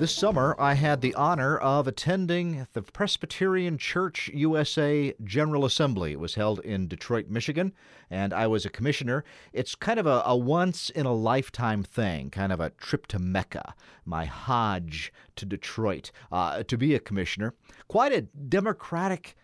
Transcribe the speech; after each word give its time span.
This 0.00 0.12
summer, 0.12 0.56
I 0.58 0.74
had 0.74 1.00
the 1.00 1.14
honor 1.14 1.56
of 1.56 1.86
attending 1.86 2.66
the 2.72 2.82
Presbyterian 2.82 3.78
Church 3.78 4.28
USA 4.34 5.14
General 5.22 5.64
Assembly. 5.64 6.12
It 6.12 6.18
was 6.18 6.34
held 6.34 6.58
in 6.60 6.88
Detroit, 6.88 7.28
Michigan, 7.28 7.72
and 8.10 8.34
I 8.34 8.48
was 8.48 8.66
a 8.66 8.70
commissioner. 8.70 9.24
It's 9.52 9.76
kind 9.76 10.00
of 10.00 10.06
a, 10.06 10.22
a 10.26 10.36
once 10.36 10.90
in 10.90 11.06
a 11.06 11.12
lifetime 11.12 11.84
thing, 11.84 12.30
kind 12.30 12.52
of 12.52 12.58
a 12.58 12.70
trip 12.70 13.06
to 13.08 13.20
Mecca, 13.20 13.72
my 14.04 14.24
Hajj 14.24 15.12
to 15.36 15.46
Detroit, 15.46 16.10
uh, 16.32 16.64
to 16.64 16.76
be 16.76 16.96
a 16.96 17.00
commissioner. 17.00 17.54
Quite 17.86 18.12
a 18.12 18.22
democratic 18.22 19.36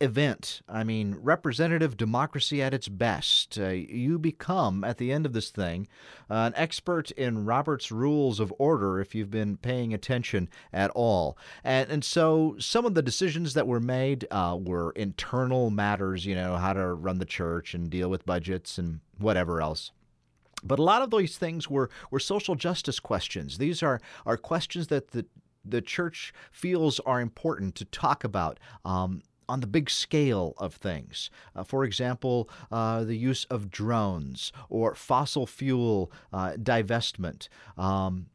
event. 0.00 0.60
I 0.68 0.84
mean, 0.84 1.16
representative 1.20 1.96
democracy 1.96 2.62
at 2.62 2.74
its 2.74 2.88
best. 2.88 3.58
Uh, 3.58 3.68
you 3.68 4.18
become, 4.18 4.84
at 4.84 4.98
the 4.98 5.12
end 5.12 5.26
of 5.26 5.32
this 5.32 5.50
thing, 5.50 5.88
uh, 6.30 6.34
an 6.34 6.52
expert 6.56 7.10
in 7.12 7.44
Robert's 7.44 7.90
Rules 7.90 8.40
of 8.40 8.52
Order 8.58 9.00
if 9.00 9.14
you've 9.14 9.30
been 9.30 9.56
paying 9.56 9.94
attention 9.94 10.48
at 10.72 10.90
all. 10.90 11.38
And, 11.64 11.90
and 11.90 12.04
so 12.04 12.56
some 12.58 12.84
of 12.84 12.94
the 12.94 13.02
decisions 13.02 13.54
that 13.54 13.66
were 13.66 13.80
made 13.80 14.26
uh, 14.30 14.58
were 14.60 14.92
internal 14.92 15.70
matters, 15.70 16.26
you 16.26 16.34
know, 16.34 16.56
how 16.56 16.72
to 16.72 16.94
run 16.94 17.18
the 17.18 17.24
church 17.24 17.74
and 17.74 17.88
deal 17.88 18.10
with 18.10 18.26
budgets 18.26 18.78
and 18.78 19.00
whatever 19.18 19.60
else. 19.60 19.92
But 20.62 20.78
a 20.78 20.82
lot 20.82 21.02
of 21.02 21.10
these 21.10 21.38
things 21.38 21.70
were, 21.70 21.90
were 22.10 22.18
social 22.18 22.54
justice 22.54 22.98
questions. 22.98 23.58
These 23.58 23.82
are, 23.82 24.00
are 24.24 24.36
questions 24.36 24.88
that 24.88 25.12
the 25.12 25.26
the 25.68 25.82
church 25.82 26.32
feels 26.52 27.00
are 27.00 27.20
important 27.20 27.74
to 27.74 27.84
talk 27.86 28.22
about. 28.22 28.60
Um, 28.84 29.22
on 29.48 29.60
the 29.60 29.66
big 29.66 29.88
scale 29.90 30.54
of 30.58 30.74
things. 30.74 31.30
Uh, 31.54 31.62
for 31.62 31.84
example, 31.84 32.48
uh, 32.70 33.04
the 33.04 33.16
use 33.16 33.44
of 33.46 33.70
drones 33.70 34.52
or 34.68 34.94
fossil 34.94 35.46
fuel 35.46 36.10
uh, 36.32 36.52
divestment. 36.52 37.48
Um, 37.76 38.26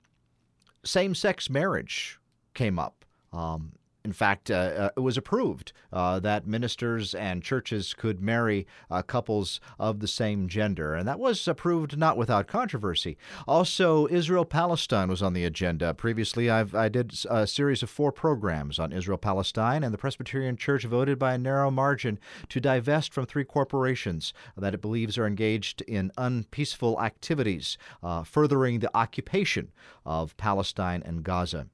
Same 0.83 1.13
sex 1.13 1.49
marriage 1.49 2.19
came 2.53 2.79
up. 2.79 3.05
Um, 3.31 3.73
in 4.03 4.13
fact, 4.13 4.49
uh, 4.49 4.53
uh, 4.53 4.89
it 4.97 5.01
was 5.01 5.17
approved 5.17 5.73
uh, 5.93 6.19
that 6.19 6.47
ministers 6.47 7.13
and 7.13 7.43
churches 7.43 7.93
could 7.93 8.21
marry 8.21 8.65
uh, 8.89 9.01
couples 9.01 9.59
of 9.79 9.99
the 9.99 10.07
same 10.07 10.47
gender, 10.47 10.95
and 10.95 11.07
that 11.07 11.19
was 11.19 11.47
approved 11.47 11.97
not 11.97 12.17
without 12.17 12.47
controversy. 12.47 13.17
Also, 13.47 14.07
Israel 14.07 14.45
Palestine 14.45 15.07
was 15.07 15.21
on 15.21 15.33
the 15.33 15.45
agenda. 15.45 15.93
Previously, 15.93 16.49
I've, 16.49 16.73
I 16.73 16.89
did 16.89 17.13
a 17.29 17.45
series 17.45 17.83
of 17.83 17.89
four 17.89 18.11
programs 18.11 18.79
on 18.79 18.91
Israel 18.91 19.19
Palestine, 19.19 19.83
and 19.83 19.93
the 19.93 19.99
Presbyterian 19.99 20.57
Church 20.57 20.85
voted 20.85 21.19
by 21.19 21.33
a 21.33 21.37
narrow 21.37 21.69
margin 21.69 22.19
to 22.49 22.59
divest 22.59 23.13
from 23.13 23.25
three 23.25 23.45
corporations 23.45 24.33
that 24.57 24.73
it 24.73 24.81
believes 24.81 25.17
are 25.17 25.27
engaged 25.27 25.81
in 25.81 26.11
unpeaceful 26.17 26.99
activities, 26.99 27.77
uh, 28.01 28.23
furthering 28.23 28.79
the 28.79 28.95
occupation 28.97 29.71
of 30.05 30.35
Palestine 30.37 31.03
and 31.05 31.23
Gaza. 31.23 31.67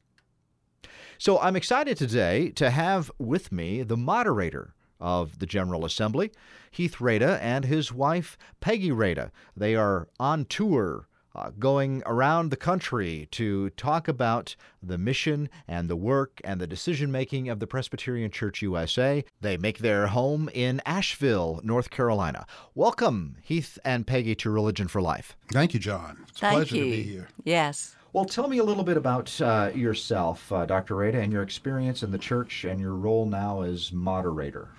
So 1.18 1.40
I'm 1.40 1.56
excited 1.56 1.98
today 1.98 2.50
to 2.52 2.70
have 2.70 3.12
with 3.18 3.52
me 3.52 3.82
the 3.82 3.98
moderator 3.98 4.74
of 5.00 5.40
the 5.40 5.46
General 5.46 5.86
Assembly, 5.86 6.32
Heath 6.72 7.00
Rada, 7.02 7.40
and 7.42 7.66
his 7.66 7.92
wife, 7.92 8.38
Peggy 8.60 8.92
Rada. 8.92 9.32
They 9.56 9.76
are 9.76 10.08
on 10.20 10.46
tour. 10.46 11.08
Uh, 11.36 11.52
going 11.60 12.02
around 12.08 12.50
the 12.50 12.58
country 12.58 13.28
to 13.30 13.70
talk 13.72 14.08
about 14.08 14.56
the 14.82 14.98
mission 14.98 15.48
and 15.68 15.88
the 15.88 15.96
work 15.96 16.42
and 16.44 16.60
the 16.60 16.66
decision 16.66 17.12
making 17.12 17.48
of 17.48 17.60
the 17.60 17.68
Presbyterian 17.68 18.32
Church 18.32 18.64
USA. 18.64 19.24
They 19.40 19.56
make 19.56 19.78
their 19.78 20.08
home 20.08 20.50
in 20.52 20.82
Asheville, 20.84 21.62
North 21.64 21.92
Carolina. 21.92 22.48
Welcome, 22.74 23.38
Heath 23.44 23.78
and 23.86 24.08
Peggy, 24.08 24.34
to 24.34 24.50
Religion 24.50 24.88
for 24.88 25.00
Life. 25.00 25.38
Thank 25.54 25.76
you, 25.76 25.80
John. 25.80 26.26
It's 26.28 26.40
a 26.40 26.42
Thank 26.42 26.56
pleasure 26.56 26.76
you. 26.78 26.84
to 26.86 26.90
be 26.90 27.04
here. 27.04 27.28
Yes. 27.44 27.96
Well, 28.14 28.26
tell 28.26 28.48
me 28.48 28.58
a 28.58 28.64
little 28.64 28.84
bit 28.84 28.98
about 28.98 29.40
uh, 29.42 29.72
yourself, 29.76 30.52
uh, 30.52 30.66
Dr. 30.66 30.96
Rada, 30.96 31.20
and 31.20 31.32
your 31.32 31.44
experience 31.44 32.04
in 32.04 32.12
the 32.12 32.18
church 32.18 32.64
and 32.64 32.80
your 32.80 32.94
role 32.94 33.26
now 33.26 33.62
as 33.62 33.92
moderator. 33.92 34.70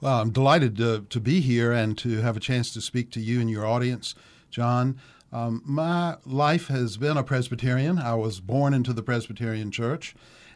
Well, 0.00 0.20
I'm 0.20 0.30
delighted 0.30 0.76
to, 0.78 1.04
to 1.08 1.20
be 1.20 1.40
here 1.40 1.72
and 1.72 1.96
to 1.98 2.22
have 2.22 2.36
a 2.36 2.40
chance 2.40 2.72
to 2.74 2.80
speak 2.80 3.10
to 3.12 3.20
you 3.20 3.40
and 3.40 3.50
your 3.50 3.66
audience, 3.66 4.14
John. 4.50 4.98
Um, 5.32 5.62
my 5.66 6.16
life 6.24 6.68
has 6.68 6.96
been 6.96 7.18
a 7.18 7.22
Presbyterian. 7.22 7.98
I 7.98 8.14
was 8.14 8.40
born 8.40 8.72
into 8.72 8.94
the 8.94 9.02
Presbyterian 9.02 9.70
Church 9.70 10.14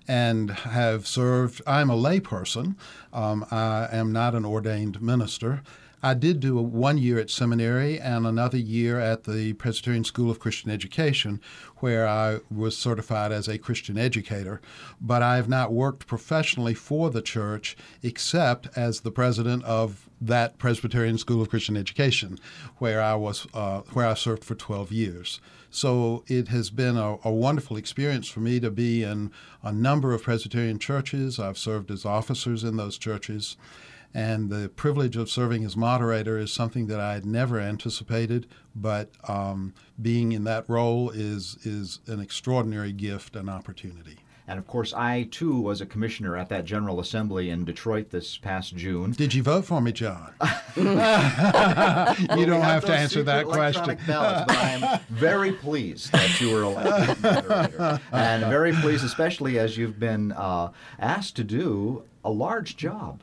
and 0.08 0.50
have 0.50 1.06
served. 1.06 1.60
I'm 1.66 1.90
a 1.90 1.96
layperson. 1.96 2.76
Um, 3.12 3.44
I 3.50 3.88
am 3.92 4.12
not 4.12 4.34
an 4.34 4.46
ordained 4.46 5.02
minister. 5.02 5.62
I 6.04 6.14
did 6.14 6.40
do 6.40 6.58
a 6.58 6.62
one 6.62 6.98
year 6.98 7.20
at 7.20 7.30
seminary 7.30 8.00
and 8.00 8.26
another 8.26 8.58
year 8.58 8.98
at 8.98 9.22
the 9.22 9.52
Presbyterian 9.52 10.02
School 10.02 10.32
of 10.32 10.40
Christian 10.40 10.68
Education, 10.68 11.40
where 11.76 12.08
I 12.08 12.40
was 12.50 12.76
certified 12.76 13.30
as 13.30 13.46
a 13.46 13.56
Christian 13.56 13.96
educator. 13.96 14.60
But 15.00 15.22
I 15.22 15.36
have 15.36 15.48
not 15.48 15.72
worked 15.72 16.08
professionally 16.08 16.74
for 16.74 17.08
the 17.08 17.22
church 17.22 17.76
except 18.02 18.66
as 18.76 19.00
the 19.00 19.12
president 19.12 19.62
of 19.62 20.08
that 20.20 20.58
Presbyterian 20.58 21.18
School 21.18 21.40
of 21.40 21.50
Christian 21.50 21.76
Education, 21.76 22.36
where 22.78 23.00
I 23.00 23.14
was 23.14 23.46
uh, 23.54 23.82
where 23.92 24.08
I 24.08 24.14
served 24.14 24.42
for 24.42 24.56
12 24.56 24.90
years. 24.90 25.40
So 25.70 26.24
it 26.26 26.48
has 26.48 26.68
been 26.68 26.96
a, 26.96 27.16
a, 27.24 27.32
wonderful 27.32 27.78
experience 27.78 28.28
for 28.28 28.40
me 28.40 28.60
to 28.60 28.70
be 28.70 29.02
in 29.02 29.30
a 29.62 29.72
number 29.72 30.12
of 30.12 30.22
Presbyterian 30.22 30.78
churches. 30.78 31.38
I've 31.38 31.56
served 31.56 31.90
as 31.90 32.04
officers 32.04 32.62
in 32.62 32.76
those 32.76 32.98
churches. 32.98 33.56
And 34.14 34.50
the 34.50 34.68
privilege 34.68 35.16
of 35.16 35.30
serving 35.30 35.64
as 35.64 35.76
moderator 35.76 36.38
is 36.38 36.52
something 36.52 36.86
that 36.88 37.00
I 37.00 37.14
had 37.14 37.24
never 37.24 37.58
anticipated, 37.58 38.46
but 38.74 39.10
um, 39.26 39.72
being 40.00 40.32
in 40.32 40.44
that 40.44 40.68
role 40.68 41.10
is, 41.10 41.56
is 41.64 42.00
an 42.06 42.20
extraordinary 42.20 42.92
gift 42.92 43.36
and 43.36 43.48
opportunity. 43.48 44.18
And 44.48 44.58
of 44.58 44.66
course, 44.66 44.92
I 44.92 45.28
too 45.30 45.60
was 45.60 45.80
a 45.80 45.86
commissioner 45.86 46.36
at 46.36 46.48
that 46.48 46.64
General 46.64 47.00
Assembly 47.00 47.48
in 47.48 47.64
Detroit 47.64 48.10
this 48.10 48.36
past 48.36 48.76
June. 48.76 49.12
Did 49.12 49.32
you 49.32 49.42
vote 49.42 49.64
for 49.64 49.80
me, 49.80 49.92
John? 49.92 50.32
you 50.76 50.84
don't 50.84 52.60
have, 52.60 52.82
have 52.82 52.84
to 52.86 52.94
answer 52.94 53.22
that 53.22 53.46
question. 53.46 53.98
Ballots, 54.06 54.44
but 54.48 54.56
I 54.56 54.70
am 54.70 55.00
very 55.10 55.52
pleased 55.52 56.12
that 56.12 56.40
you 56.40 56.52
were 56.52 56.62
elected 56.62 57.22
moderator, 57.22 58.00
and 58.10 58.44
very 58.46 58.72
pleased, 58.72 59.04
especially 59.04 59.58
as 59.58 59.78
you've 59.78 60.00
been 60.00 60.32
uh, 60.32 60.72
asked 60.98 61.36
to 61.36 61.44
do 61.44 62.02
a 62.24 62.30
large 62.30 62.76
job 62.76 63.22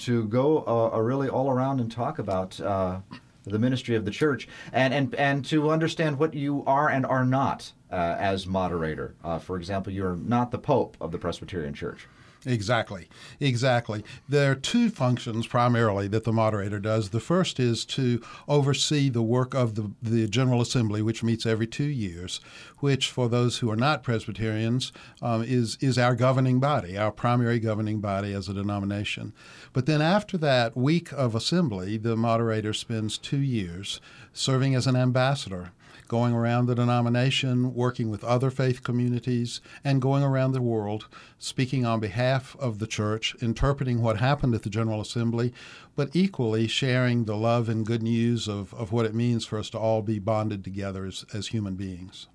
to 0.00 0.24
go 0.24 0.64
uh, 0.66 0.98
really 0.98 1.28
all 1.28 1.50
around 1.50 1.80
and 1.80 1.90
talk 1.90 2.18
about 2.18 2.60
uh, 2.60 3.00
the 3.44 3.58
ministry 3.58 3.96
of 3.96 4.04
the 4.04 4.10
church 4.10 4.48
and, 4.72 4.92
and, 4.92 5.14
and 5.14 5.44
to 5.46 5.70
understand 5.70 6.18
what 6.18 6.34
you 6.34 6.62
are 6.66 6.88
and 6.88 7.06
are 7.06 7.24
not 7.24 7.72
uh, 7.90 8.16
as 8.18 8.46
moderator. 8.46 9.14
Uh, 9.24 9.38
for 9.38 9.56
example, 9.56 9.92
you're 9.92 10.16
not 10.16 10.50
the 10.50 10.58
Pope 10.58 10.96
of 11.00 11.12
the 11.12 11.18
Presbyterian 11.18 11.74
Church. 11.74 12.06
Exactly, 12.46 13.08
exactly. 13.38 14.02
There 14.26 14.52
are 14.52 14.54
two 14.54 14.88
functions 14.88 15.46
primarily 15.46 16.08
that 16.08 16.24
the 16.24 16.32
moderator 16.32 16.78
does. 16.78 17.10
The 17.10 17.20
first 17.20 17.60
is 17.60 17.84
to 17.86 18.22
oversee 18.48 19.10
the 19.10 19.22
work 19.22 19.52
of 19.52 19.74
the, 19.74 19.90
the 20.02 20.26
General 20.26 20.62
Assembly, 20.62 21.02
which 21.02 21.22
meets 21.22 21.44
every 21.44 21.66
two 21.66 21.84
years, 21.84 22.40
which, 22.78 23.10
for 23.10 23.28
those 23.28 23.58
who 23.58 23.70
are 23.70 23.76
not 23.76 24.02
Presbyterians, 24.02 24.90
um, 25.20 25.44
is, 25.44 25.76
is 25.82 25.98
our 25.98 26.14
governing 26.14 26.60
body, 26.60 26.96
our 26.96 27.12
primary 27.12 27.58
governing 27.58 28.00
body 28.00 28.32
as 28.32 28.48
a 28.48 28.54
denomination. 28.54 29.34
But 29.74 29.84
then 29.84 30.00
after 30.00 30.38
that 30.38 30.74
week 30.74 31.12
of 31.12 31.34
assembly, 31.34 31.98
the 31.98 32.16
moderator 32.16 32.72
spends 32.72 33.18
two 33.18 33.40
years 33.40 34.00
serving 34.32 34.74
as 34.74 34.86
an 34.86 34.96
ambassador 34.96 35.72
going 36.10 36.34
around 36.34 36.66
the 36.66 36.74
denomination, 36.74 37.72
working 37.72 38.10
with 38.10 38.24
other 38.24 38.50
faith 38.50 38.82
communities, 38.82 39.60
and 39.84 40.02
going 40.02 40.24
around 40.24 40.50
the 40.50 40.60
world, 40.60 41.06
speaking 41.38 41.86
on 41.86 42.00
behalf 42.00 42.56
of 42.58 42.80
the 42.80 42.86
church, 42.88 43.36
interpreting 43.40 44.02
what 44.02 44.16
happened 44.16 44.52
at 44.52 44.64
the 44.64 44.68
General 44.68 45.00
Assembly, 45.00 45.54
but 45.94 46.10
equally 46.12 46.66
sharing 46.66 47.26
the 47.26 47.36
love 47.36 47.68
and 47.68 47.86
good 47.86 48.02
news 48.02 48.48
of, 48.48 48.74
of 48.74 48.90
what 48.90 49.06
it 49.06 49.14
means 49.14 49.46
for 49.46 49.56
us 49.56 49.70
to 49.70 49.78
all 49.78 50.02
be 50.02 50.18
bonded 50.18 50.64
together 50.64 51.06
as, 51.06 51.24
as 51.32 51.46
human 51.46 51.76
beings. 51.76 52.26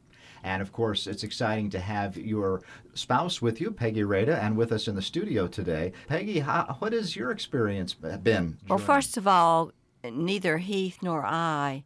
And 0.42 0.62
of 0.62 0.72
course, 0.72 1.06
it's 1.06 1.24
exciting 1.24 1.70
to 1.72 1.80
have 1.82 2.16
your 2.16 2.62
spouse 2.94 3.42
with 3.42 3.60
you, 3.60 3.72
Peggy 3.72 4.06
Rada, 4.06 4.42
and 4.42 4.56
with 4.56 4.72
us 4.72 4.88
in 4.88 4.96
the 4.96 5.02
studio 5.02 5.48
today. 5.48 5.92
Peggy, 6.08 6.40
how, 6.40 6.78
what 6.80 6.94
has 6.94 7.18
your 7.18 7.30
experience 7.30 7.94
been? 7.94 8.58
Well, 8.70 8.80
first 8.80 9.18
of 9.18 9.28
all, 9.28 9.74
neither 10.02 10.60
Heath 10.60 11.00
nor 11.02 11.26
I 11.26 11.84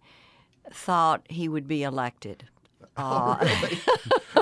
thought 0.72 1.26
he 1.30 1.48
would 1.48 1.68
be 1.68 1.84
elected. 1.84 2.46
Uh, 2.98 3.38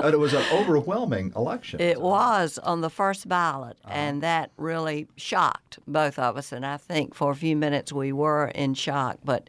and 0.02 0.14
it 0.14 0.18
was 0.18 0.34
an 0.34 0.44
overwhelming 0.52 1.32
election. 1.36 1.80
It 1.80 2.00
was 2.00 2.58
on 2.58 2.80
the 2.80 2.90
first 2.90 3.28
ballot, 3.28 3.78
uh-huh. 3.84 3.94
and 3.94 4.22
that 4.22 4.50
really 4.56 5.06
shocked 5.16 5.78
both 5.86 6.18
of 6.18 6.36
us. 6.36 6.50
And 6.50 6.66
I 6.66 6.76
think 6.76 7.14
for 7.14 7.30
a 7.30 7.36
few 7.36 7.54
minutes 7.54 7.92
we 7.92 8.12
were 8.12 8.48
in 8.48 8.74
shock. 8.74 9.18
But 9.24 9.48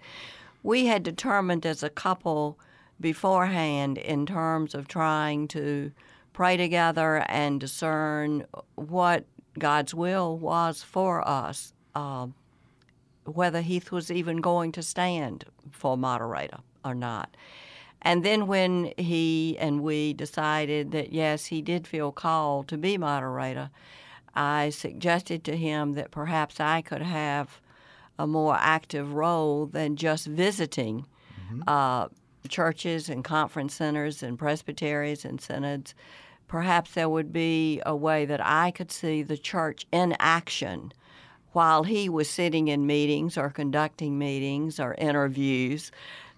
we 0.62 0.86
had 0.86 1.02
determined 1.02 1.66
as 1.66 1.82
a 1.82 1.90
couple 1.90 2.60
beforehand 3.00 3.98
in 3.98 4.28
terms 4.28 4.76
of 4.76 4.88
trying 4.88 5.48
to 5.50 5.92
pray 6.32 6.56
together 6.56 7.26
and 7.28 7.60
discern 7.60 8.46
what 8.76 9.26
God's 9.58 9.96
will 9.96 10.38
was 10.38 10.84
for 10.84 11.28
us, 11.28 11.74
uh, 11.96 12.28
whether 13.26 13.62
Heath 13.62 13.92
was 13.92 14.12
even 14.12 14.38
going 14.38 14.72
to 14.74 14.84
stand 14.84 15.46
for 15.72 15.98
moderator 15.98 16.60
or 16.84 16.96
not. 16.96 17.36
And 18.02 18.24
then 18.24 18.48
when 18.48 18.94
he 18.98 19.58
and 19.60 19.82
we 19.82 20.14
decided 20.14 20.92
that 20.92 21.12
yes, 21.12 21.48
he 21.48 21.62
did 21.62 21.88
feel 21.88 22.12
called 22.12 22.68
to 22.70 22.78
be 22.78 22.98
moderator, 22.98 23.70
I 24.36 24.70
suggested 24.70 25.44
to 25.46 25.58
him 25.58 25.94
that 25.94 26.12
perhaps 26.12 26.60
I 26.60 26.82
could 26.82 27.02
have 27.02 27.60
a 28.18 28.26
more 28.26 28.56
active 28.58 29.14
role 29.14 29.66
than 29.66 29.96
just 29.96 30.28
visiting 30.28 31.06
mm-hmm. 31.42 31.62
uh, 31.68 32.08
churches 32.48 33.10
and 33.10 33.24
conference 33.24 33.76
centers 33.76 34.24
and 34.24 34.40
presbyteries 34.40 35.26
and 35.26 35.42
synods. 35.42 35.94
Perhaps 36.48 36.94
there 36.94 37.10
would 37.10 37.32
be 37.32 37.82
a 37.86 37.96
way 37.96 38.26
that 38.26 38.46
I 38.46 38.72
could 38.72 38.92
see 38.92 39.24
the 39.24 39.38
church 39.38 39.86
in 39.92 40.16
action 40.20 40.94
while 41.52 41.84
he 41.84 42.10
was 42.10 42.30
sitting 42.30 42.68
in 42.68 42.86
meetings 42.86 43.38
or 43.38 43.50
conducting 43.50 44.18
meetings 44.18 44.80
or 44.80 44.96
interviews 44.96 45.92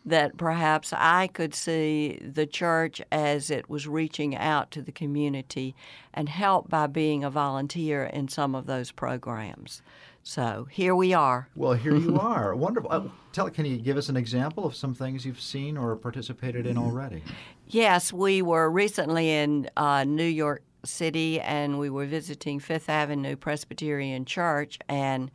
that 0.06 0.38
perhaps 0.38 0.94
I 0.94 1.28
could 1.28 1.54
see 1.54 2.20
the 2.22 2.48
church 2.48 3.02
as 3.12 3.52
it 3.52 3.70
was 3.70 3.88
reaching 3.88 4.36
out 4.36 4.72
to 4.72 4.82
the 4.82 4.92
community 4.92 5.76
and 6.14 6.28
help 6.28 6.70
by 6.70 6.88
being 6.88 7.24
a 7.24 7.30
volunteer 7.30 8.04
in 8.04 8.28
some 8.28 8.56
of 8.56 8.66
those 8.66 8.92
programs. 8.92 9.82
So 10.24 10.68
here 10.70 10.96
we 10.96 11.14
are. 11.14 11.50
Well, 11.56 11.74
here 11.74 11.96
you 11.96 12.20
are. 12.20 12.56
Wonderful. 12.56 12.92
Uh, 12.92 13.04
tell, 13.32 13.50
can 13.50 13.66
you 13.66 13.78
give 13.78 13.98
us 13.98 14.10
an 14.10 14.18
example 14.18 14.66
of 14.66 14.76
some 14.76 14.94
things 14.94 15.26
you've 15.26 15.42
seen 15.42 15.78
or 15.78 15.96
participated 15.96 16.66
in 16.66 16.78
already? 16.78 17.24
Yes, 17.68 18.12
we 18.12 18.42
were 18.42 18.70
recently 18.70 19.30
in 19.30 19.70
uh, 19.78 20.04
New 20.04 20.24
York 20.24 20.64
City 20.84 21.40
and 21.40 21.80
we 21.80 21.90
were 21.90 22.06
visiting 22.06 22.60
Fifth 22.60 22.90
Avenue 22.90 23.36
Presbyterian 23.36 24.26
Church 24.26 24.80
and 24.90 25.32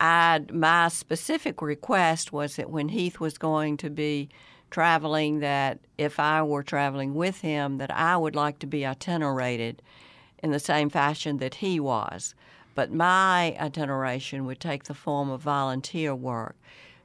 I 0.00 0.40
my 0.50 0.88
specific 0.88 1.60
request 1.60 2.32
was 2.32 2.56
that 2.56 2.70
when 2.70 2.88
Heath 2.88 3.20
was 3.20 3.36
going 3.36 3.76
to 3.78 3.90
be 3.90 4.30
traveling, 4.70 5.40
that 5.40 5.80
if 5.98 6.18
I 6.18 6.42
were 6.42 6.62
traveling 6.62 7.14
with 7.14 7.42
him, 7.42 7.76
that 7.78 7.90
I 7.90 8.16
would 8.16 8.34
like 8.34 8.58
to 8.60 8.66
be 8.66 8.86
itinerated 8.86 9.82
in 10.42 10.52
the 10.52 10.58
same 10.60 10.88
fashion 10.88 11.36
that 11.38 11.56
he 11.56 11.78
was. 11.78 12.34
But 12.74 12.92
my 12.92 13.56
itineration 13.60 14.46
would 14.46 14.60
take 14.60 14.84
the 14.84 14.94
form 14.94 15.28
of 15.28 15.42
volunteer 15.42 16.14
work. 16.14 16.56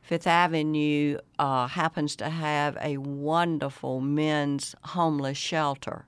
Fifth 0.01 0.27
Avenue 0.27 1.17
uh, 1.39 1.67
happens 1.67 2.15
to 2.17 2.29
have 2.29 2.77
a 2.79 2.97
wonderful 2.97 3.99
men's 3.99 4.75
homeless 4.83 5.37
shelter. 5.37 6.05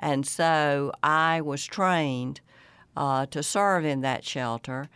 And 0.00 0.26
so 0.26 0.92
I 1.02 1.40
was 1.40 1.64
trained 1.64 2.40
uh, 2.96 3.26
to 3.26 3.42
serve 3.42 3.84
in 3.84 4.00
that 4.00 4.24
shelter 4.24 4.88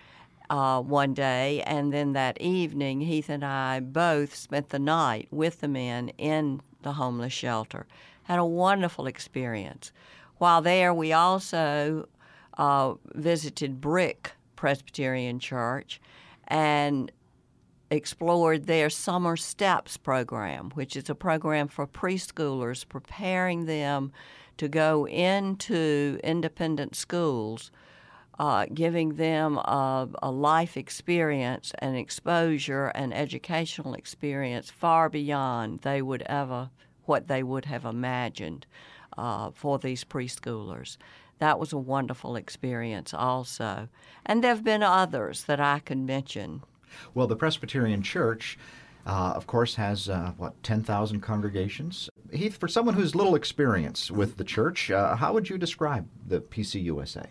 uh, 0.52 0.82
one 0.82 1.14
day, 1.14 1.62
and 1.62 1.94
then 1.94 2.12
that 2.12 2.38
evening, 2.38 3.00
Heath 3.00 3.30
and 3.30 3.42
I 3.42 3.80
both 3.80 4.34
spent 4.34 4.68
the 4.68 4.78
night 4.78 5.28
with 5.30 5.62
the 5.62 5.66
men 5.66 6.10
in 6.18 6.60
the 6.82 6.92
homeless 6.92 7.32
shelter. 7.32 7.86
Had 8.24 8.38
a 8.38 8.44
wonderful 8.44 9.06
experience. 9.06 9.92
While 10.36 10.60
there, 10.60 10.92
we 10.92 11.10
also 11.10 12.06
uh, 12.58 12.94
visited 13.14 13.80
Brick 13.80 14.32
Presbyterian 14.54 15.38
Church 15.38 16.02
and 16.46 17.10
explored 17.90 18.66
their 18.66 18.90
Summer 18.90 19.38
Steps 19.38 19.96
program, 19.96 20.70
which 20.74 20.96
is 20.96 21.08
a 21.08 21.14
program 21.14 21.66
for 21.66 21.86
preschoolers 21.86 22.86
preparing 22.86 23.64
them 23.64 24.12
to 24.58 24.68
go 24.68 25.06
into 25.06 26.20
independent 26.22 26.94
schools 26.94 27.70
uh, 28.38 28.66
giving 28.72 29.14
them 29.16 29.58
a, 29.58 30.08
a, 30.22 30.30
life 30.30 30.76
experience 30.76 31.72
and 31.80 31.96
exposure 31.96 32.86
and 32.88 33.12
educational 33.12 33.94
experience 33.94 34.70
far 34.70 35.08
beyond 35.08 35.80
they 35.80 36.00
would 36.00 36.22
ever 36.22 36.70
what 37.04 37.28
they 37.28 37.42
would 37.42 37.66
have 37.66 37.84
imagined 37.84 38.66
uh, 39.18 39.50
for 39.50 39.78
these 39.78 40.04
preschoolers. 40.04 40.96
That 41.38 41.58
was 41.58 41.72
a 41.72 41.78
wonderful 41.78 42.36
experience, 42.36 43.12
also. 43.12 43.88
And 44.24 44.42
there 44.42 44.54
have 44.54 44.64
been 44.64 44.82
others 44.82 45.44
that 45.44 45.60
I 45.60 45.80
can 45.80 46.06
mention. 46.06 46.62
Well, 47.14 47.26
the 47.26 47.36
Presbyterian 47.36 48.02
Church. 48.02 48.58
Uh, 49.04 49.32
of 49.34 49.48
course, 49.48 49.74
has 49.74 50.08
uh, 50.08 50.32
what 50.36 50.62
ten 50.62 50.84
thousand 50.84 51.22
congregations. 51.22 52.08
Heath, 52.32 52.56
for 52.56 52.68
someone 52.68 52.94
who's 52.94 53.16
little 53.16 53.34
experience 53.34 54.12
with 54.12 54.36
the 54.36 54.44
church, 54.44 54.92
uh, 54.92 55.16
how 55.16 55.32
would 55.32 55.50
you 55.50 55.58
describe 55.58 56.06
the 56.28 56.40
PCUSA? 56.40 57.26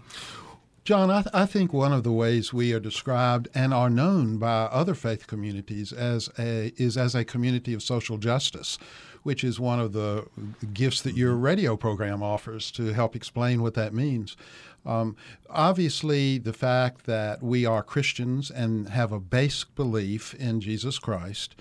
John, 0.84 1.12
I, 1.12 1.22
th- 1.22 1.36
I, 1.36 1.46
think 1.46 1.74
one 1.74 1.94
of 1.94 2.04
the 2.04 2.12
ways 2.12 2.52
we 2.52 2.74
are 2.74 2.80
described 2.80 3.48
and 3.54 3.72
are 3.72 3.90
known 3.90 4.40
by 4.40 4.64
other 4.64 4.96
faith 4.96 5.28
communities 5.28 5.94
as 5.94 6.28
a, 6.40 6.74
is 6.76 6.98
as 6.98 7.14
a 7.14 7.24
community 7.24 7.76
of 7.76 7.84
social 7.84 8.18
justice, 8.18 8.80
which 9.22 9.44
is 9.44 9.60
one 9.60 9.80
of 9.80 9.94
the 9.94 10.26
gifts 10.74 11.04
that 11.04 11.16
your 11.16 11.36
radio 11.36 11.78
program 11.78 12.24
offers 12.24 12.72
to 12.72 12.94
help 12.94 13.16
explain 13.16 13.62
what 13.62 13.76
that 13.76 13.94
means. 13.94 14.36
Um, 14.84 15.16
obviously, 15.52 16.40
the 16.40 16.54
fact 16.54 17.06
that 17.06 17.44
we 17.44 17.64
are 17.64 17.84
Christians 17.84 18.50
and 18.50 18.90
have 18.90 19.12
a 19.12 19.20
basic 19.20 19.76
belief 19.76 20.34
in 20.34 20.62
Jesus 20.62 20.98
Christ 20.98 21.56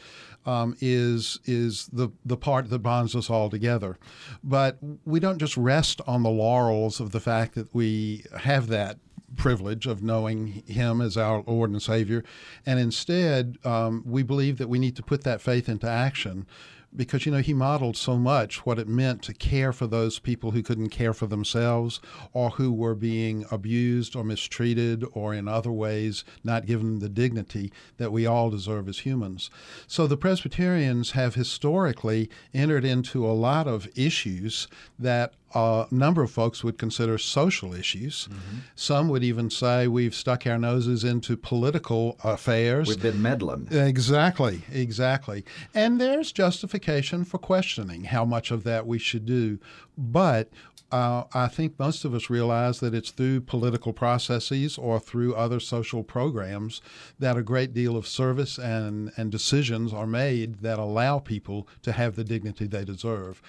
um, 0.47 0.75
is 0.81 1.39
is 1.45 1.89
the 1.93 2.09
the 2.25 2.39
part 2.39 2.71
that 2.71 2.79
bonds 2.79 3.15
us 3.15 3.29
all 3.29 3.51
together. 3.51 3.99
But 4.43 4.79
we 5.05 5.21
don't 5.21 5.39
just 5.39 5.59
rest 5.59 6.01
on 6.07 6.23
the 6.23 6.31
laurels 6.31 7.01
of 7.01 7.11
the 7.11 7.21
fact 7.21 7.55
that 7.55 7.75
we 7.75 8.25
have 8.39 8.69
that 8.69 8.99
privilege 9.37 9.87
of 9.87 10.03
knowing 10.03 10.63
Him 10.67 11.01
as 11.01 11.17
our 11.17 11.43
Lord 11.47 11.71
and 11.71 11.83
Savior. 11.83 12.25
And 12.67 12.79
instead, 12.79 13.59
um, 13.65 14.03
we 14.07 14.23
believe 14.23 14.59
that 14.59 14.69
we 14.69 14.79
need 14.79 14.97
to 14.97 15.03
put 15.03 15.25
that 15.25 15.41
faith 15.41 15.69
into 15.69 15.89
action 15.89 16.47
because 16.95 17.25
you 17.25 17.31
know 17.33 17.39
he 17.39 17.55
modeled 17.55 17.97
so 17.97 18.17
much 18.17 18.67
what 18.67 18.79
it 18.79 18.89
meant 18.89 19.23
to 19.23 19.33
care 19.33 19.73
for 19.73 19.87
those 19.87 20.19
people 20.19 20.51
who 20.51 20.63
couldn't 20.63 20.89
care 20.89 21.13
for 21.13 21.27
themselves 21.27 22.01
or 22.33 22.51
who 22.51 22.73
were 22.73 22.95
being 22.95 23.45
abused 23.51 24.17
or 24.17 24.25
mistreated 24.25 25.05
or 25.13 25.33
in 25.33 25.47
other 25.47 25.71
ways 25.71 26.25
not 26.43 26.67
given 26.67 26.99
the 26.99 27.09
dignity 27.09 27.73
that 27.99 28.13
we 28.13 28.27
all 28.27 28.51
deserve 28.51 28.89
as 28.89 29.01
humans. 29.01 29.51
So 29.87 30.07
the 30.07 30.17
Presbyterians 30.17 31.13
have 31.13 31.35
historically 31.35 32.29
entered 32.53 32.85
into 32.85 33.25
a 33.25 33.33
lot 33.33 33.69
of 33.69 33.89
issues 33.97 34.67
that 34.99 35.35
a 35.55 35.87
number 35.91 36.23
of 36.23 36.31
folks 36.31 36.63
would 36.63 36.79
consider 36.79 37.19
social 37.19 37.75
issues. 37.75 38.29
Mm-hmm. 38.29 38.59
Some 38.75 39.09
would 39.09 39.25
even 39.25 39.51
say 39.51 39.89
we've 39.89 40.15
stuck 40.15 40.47
our 40.47 40.59
noses 40.59 41.05
into 41.05 41.37
political 41.37 42.17
affairs. 42.23 42.89
We've 42.89 43.03
been 43.03 43.23
meddling. 43.23 43.69
Exactly, 43.71 44.63
exactly. 44.73 45.45
And 45.75 46.01
there's 46.01 46.33
justification 46.33 47.25
for 47.25 47.39
questioning 47.39 48.05
how 48.05 48.25
much 48.25 48.51
of 48.51 48.65
that 48.65 48.87
we 48.87 48.99
should 48.99 49.27
do. 49.27 49.59
But 49.99 50.51
uh, 50.93 51.25
I 51.33 51.47
think 51.47 51.79
most 51.79 52.05
of 52.05 52.15
us 52.15 52.31
realize 52.31 52.81
that 52.81 52.95
it's 52.95 53.11
through 53.11 53.43
political 53.43 53.93
processes 53.93 54.77
or 54.77 54.99
through 54.99 55.35
other 55.35 55.61
social 55.61 56.03
programs 56.03 56.81
that 57.19 57.37
a 57.37 57.43
great 57.43 57.73
deal 57.73 57.97
of 57.97 58.07
service 58.07 58.59
and, 58.59 59.13
and 59.17 59.31
decisions 59.31 59.93
are 59.93 60.07
made 60.07 60.61
that 60.61 60.79
allow 60.79 61.19
people 61.19 61.69
to 61.83 61.93
have 61.93 62.17
the 62.17 62.25
dignity 62.25 62.67
they 62.67 62.85
deserve. 62.85 63.41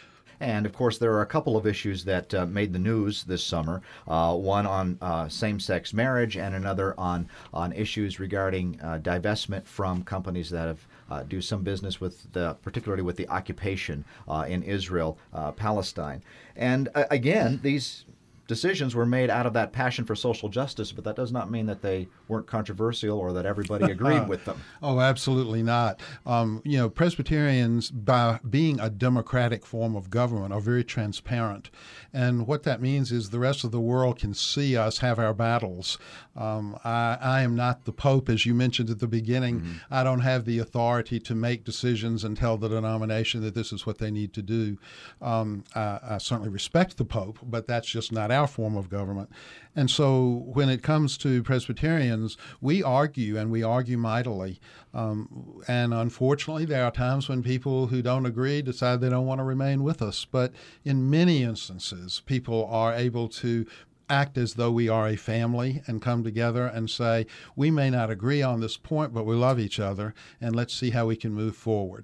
And 0.41 0.65
of 0.65 0.73
course, 0.73 0.97
there 0.97 1.13
are 1.13 1.21
a 1.21 1.27
couple 1.27 1.55
of 1.55 1.67
issues 1.67 2.03
that 2.05 2.33
uh, 2.33 2.47
made 2.47 2.73
the 2.73 2.79
news 2.79 3.23
this 3.23 3.43
summer. 3.43 3.83
Uh, 4.07 4.35
one 4.35 4.65
on 4.65 4.97
uh, 4.99 5.29
same-sex 5.29 5.93
marriage, 5.93 6.35
and 6.35 6.55
another 6.55 6.99
on 6.99 7.29
on 7.53 7.71
issues 7.73 8.19
regarding 8.19 8.79
uh, 8.81 8.97
divestment 8.97 9.65
from 9.65 10.03
companies 10.03 10.49
that 10.49 10.67
have 10.67 10.87
uh, 11.11 11.21
do 11.23 11.41
some 11.41 11.61
business 11.61 12.01
with 12.01 12.33
the, 12.33 12.55
particularly 12.63 13.03
with 13.03 13.17
the 13.17 13.29
occupation 13.29 14.03
uh, 14.27 14.45
in 14.47 14.63
Israel, 14.63 15.17
Palestine. 15.57 16.23
And 16.55 16.89
again, 16.95 17.59
these 17.61 18.05
decisions 18.51 18.93
were 18.93 19.05
made 19.05 19.29
out 19.29 19.45
of 19.45 19.53
that 19.53 19.71
passion 19.71 20.03
for 20.03 20.13
social 20.13 20.49
justice, 20.49 20.91
but 20.91 21.05
that 21.05 21.15
does 21.15 21.31
not 21.31 21.49
mean 21.49 21.67
that 21.67 21.81
they 21.81 22.09
weren't 22.27 22.47
controversial 22.47 23.17
or 23.17 23.31
that 23.31 23.45
everybody 23.45 23.85
agreed 23.91 24.27
with 24.27 24.43
them. 24.43 24.61
Oh, 24.83 24.99
absolutely 24.99 25.63
not. 25.63 26.01
Um, 26.25 26.61
you 26.65 26.77
know, 26.77 26.89
Presbyterians, 26.89 27.89
by 27.91 28.41
being 28.49 28.77
a 28.81 28.89
democratic 28.89 29.65
form 29.65 29.95
of 29.95 30.09
government, 30.09 30.51
are 30.51 30.59
very 30.59 30.83
transparent. 30.83 31.69
And 32.11 32.45
what 32.45 32.63
that 32.63 32.81
means 32.81 33.13
is 33.13 33.29
the 33.29 33.39
rest 33.39 33.63
of 33.63 33.71
the 33.71 33.79
world 33.79 34.19
can 34.19 34.33
see 34.33 34.75
us 34.75 34.97
have 34.97 35.17
our 35.17 35.33
battles. 35.33 35.97
Um, 36.35 36.77
I, 36.83 37.17
I, 37.21 37.41
am 37.43 37.55
not 37.55 37.85
the 37.85 37.93
Pope, 37.93 38.27
as 38.27 38.45
you 38.45 38.53
mentioned 38.53 38.89
at 38.89 38.99
the 38.99 39.07
beginning. 39.07 39.61
Mm-hmm. 39.61 39.73
I 39.89 40.03
don't 40.03 40.19
have 40.19 40.43
the 40.43 40.59
authority 40.59 41.21
to 41.21 41.35
make 41.35 41.63
decisions 41.63 42.25
and 42.25 42.35
tell 42.35 42.57
the 42.57 42.67
denomination 42.67 43.41
that 43.43 43.55
this 43.55 43.71
is 43.71 43.85
what 43.85 43.99
they 43.99 44.11
need 44.11 44.33
to 44.33 44.41
do. 44.41 44.77
Um, 45.21 45.63
I, 45.73 45.99
I 46.03 46.17
certainly 46.17 46.49
respect 46.49 46.97
the 46.97 47.05
Pope, 47.05 47.39
but 47.43 47.65
that's 47.65 47.87
just 47.87 48.11
not 48.11 48.31
about 48.31 48.40
our 48.41 48.47
form 48.47 48.75
of 48.75 48.89
government. 48.89 49.29
And 49.75 49.89
so 49.89 50.43
when 50.45 50.67
it 50.69 50.83
comes 50.83 51.17
to 51.19 51.43
Presbyterians, 51.43 52.37
we 52.59 52.83
argue 52.83 53.37
and 53.37 53.51
we 53.51 53.63
argue 53.63 53.97
mightily. 53.97 54.59
Um, 54.93 55.61
and 55.67 55.93
unfortunately, 55.93 56.65
there 56.65 56.83
are 56.83 56.91
times 56.91 57.29
when 57.29 57.43
people 57.43 57.87
who 57.87 58.01
don't 58.01 58.25
agree 58.25 58.61
decide 58.61 58.99
they 58.99 59.09
don't 59.09 59.27
want 59.27 59.39
to 59.39 59.45
remain 59.45 59.83
with 59.83 60.01
us. 60.01 60.25
But 60.25 60.51
in 60.83 61.09
many 61.09 61.43
instances, 61.43 62.21
people 62.25 62.67
are 62.69 62.93
able 62.93 63.29
to 63.29 63.65
act 64.09 64.37
as 64.37 64.55
though 64.55 64.71
we 64.71 64.89
are 64.89 65.07
a 65.07 65.15
family 65.15 65.81
and 65.87 66.01
come 66.01 66.23
together 66.23 66.65
and 66.65 66.89
say, 66.89 67.25
we 67.55 67.71
may 67.71 67.89
not 67.89 68.09
agree 68.09 68.41
on 68.41 68.59
this 68.59 68.75
point, 68.75 69.13
but 69.13 69.25
we 69.25 69.35
love 69.35 69.57
each 69.57 69.79
other, 69.79 70.13
and 70.41 70.53
let's 70.53 70.73
see 70.73 70.89
how 70.89 71.05
we 71.05 71.15
can 71.15 71.31
move 71.33 71.55
forward. 71.55 72.03